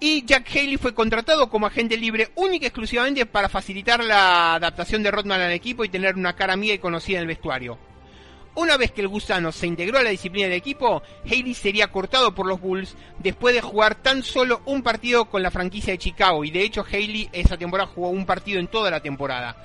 y 0.00 0.24
Jack 0.24 0.48
Haley 0.50 0.76
fue 0.76 0.94
contratado 0.94 1.48
como 1.48 1.66
agente 1.66 1.96
libre 1.96 2.30
única 2.34 2.64
y 2.64 2.68
exclusivamente 2.68 3.26
para 3.26 3.48
facilitar 3.48 4.04
la 4.04 4.54
adaptación 4.54 5.02
de 5.02 5.10
Rodman 5.10 5.40
al 5.40 5.52
equipo 5.52 5.84
y 5.84 5.88
tener 5.88 6.16
una 6.16 6.36
cara 6.36 6.52
amiga 6.52 6.74
y 6.74 6.78
conocida 6.78 7.18
en 7.18 7.22
el 7.22 7.28
vestuario. 7.28 7.78
Una 8.54 8.78
vez 8.78 8.90
que 8.90 9.02
el 9.02 9.08
gusano 9.08 9.52
se 9.52 9.66
integró 9.66 9.98
a 9.98 10.02
la 10.02 10.10
disciplina 10.10 10.48
del 10.48 10.56
equipo, 10.56 11.02
Haley 11.24 11.52
sería 11.52 11.88
cortado 11.88 12.34
por 12.34 12.46
los 12.46 12.60
Bulls 12.60 12.96
después 13.18 13.54
de 13.54 13.60
jugar 13.60 13.96
tan 13.96 14.22
solo 14.22 14.62
un 14.64 14.82
partido 14.82 15.26
con 15.26 15.42
la 15.42 15.50
franquicia 15.50 15.92
de 15.92 15.98
Chicago 15.98 16.42
y 16.42 16.50
de 16.50 16.62
hecho 16.62 16.84
Haley 16.90 17.28
esa 17.32 17.58
temporada 17.58 17.90
jugó 17.94 18.08
un 18.08 18.24
partido 18.24 18.58
en 18.58 18.68
toda 18.68 18.90
la 18.90 19.00
temporada. 19.00 19.62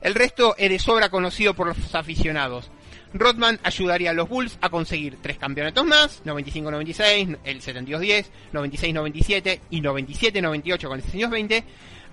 El 0.00 0.14
resto 0.14 0.54
es 0.56 0.70
de 0.70 0.78
sobra 0.78 1.10
conocido 1.10 1.54
por 1.54 1.66
los 1.66 1.94
aficionados. 1.94 2.70
Rodman 3.14 3.60
ayudaría 3.62 4.10
a 4.10 4.12
los 4.12 4.28
Bulls 4.28 4.58
a 4.60 4.68
conseguir 4.68 5.18
tres 5.22 5.38
campeonatos 5.38 5.84
más, 5.86 6.22
95-96, 6.24 7.38
el 7.44 7.62
72-10, 7.62 8.26
96-97 8.52 9.60
y 9.70 9.80
97-98 9.80 10.88
con 10.88 10.96
el 10.98 11.02
620, 11.02 11.64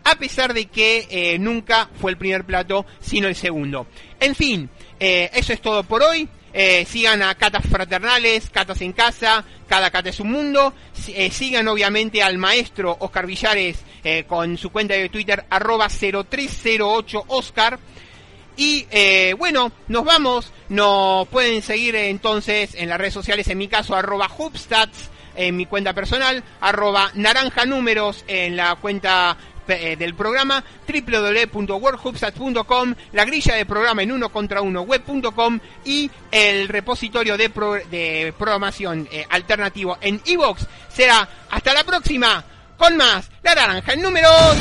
a 0.04 0.16
pesar 0.16 0.54
de 0.54 0.66
que 0.66 1.08
eh, 1.10 1.40
nunca 1.40 1.90
fue 2.00 2.12
el 2.12 2.18
primer 2.18 2.46
plato, 2.46 2.86
sino 3.00 3.28
el 3.28 3.36
segundo. 3.36 3.88
En 4.20 4.36
fin, 4.36 4.70
eh, 5.00 5.30
eso 5.34 5.54
es 5.54 5.62
todo 5.62 5.84
por 5.84 6.04
hoy. 6.04 6.30
Eh, 6.54 6.86
sigan 6.86 7.24
a 7.24 7.34
Catas 7.36 7.66
Fraternales, 7.66 8.50
Catas 8.50 8.82
en 8.82 8.92
Casa, 8.92 9.44
cada 9.68 9.90
cata 9.90 10.10
es 10.10 10.20
un 10.20 10.32
mundo. 10.32 10.74
sigan 10.94 11.68
obviamente 11.68 12.22
al 12.22 12.38
maestro 12.38 12.98
Oscar 13.00 13.26
Villares 13.26 13.80
con 14.28 14.58
su 14.58 14.70
cuenta 14.70 14.96
de 14.96 15.08
Twitter 15.10 15.46
arroba 15.50 15.88
0308 15.88 17.24
Oscar. 17.28 17.80
Y 18.58 18.86
bueno, 19.38 19.72
nos 19.88 20.04
vamos. 20.04 20.52
Nos 20.72 21.28
pueden 21.28 21.62
seguir 21.62 21.96
entonces 21.98 22.76
en 22.76 22.88
las 22.88 22.98
redes 22.98 23.14
sociales, 23.14 23.46
en 23.50 23.58
mi 23.58 23.68
caso 23.68 23.94
arroba 23.94 24.32
Hubstats 24.38 25.10
en 25.36 25.58
mi 25.58 25.66
cuenta 25.66 25.94
personal, 25.94 26.42
arroba 26.62 27.12
naranja 27.14 27.66
números 27.66 28.24
en 28.26 28.56
la 28.56 28.78
cuenta 28.78 29.36
eh, 29.68 29.98
del 29.98 30.16
programa 30.16 30.64
www.worldhubstats.com, 30.88 32.96
la 33.12 33.26
grilla 33.26 33.56
de 33.56 33.66
programa 33.66 34.04
en 34.04 34.14
uno 34.14 34.30
contra 34.30 34.62
uno 34.62 34.84
web.com 34.84 35.60
y 35.84 36.10
el 36.32 36.70
repositorio 36.70 37.36
de, 37.36 37.50
de 37.92 38.34
programación 38.38 39.10
eh, 39.12 39.26
alternativo 39.30 39.98
en 40.00 40.22
iVoox. 40.24 40.62
Será 40.88 41.28
hasta 41.50 41.74
la 41.74 41.84
próxima 41.84 42.46
con 42.78 42.96
más 42.96 43.30
La 43.44 43.56
Naranja 43.56 43.92
en 43.92 44.02
números. 44.02 44.56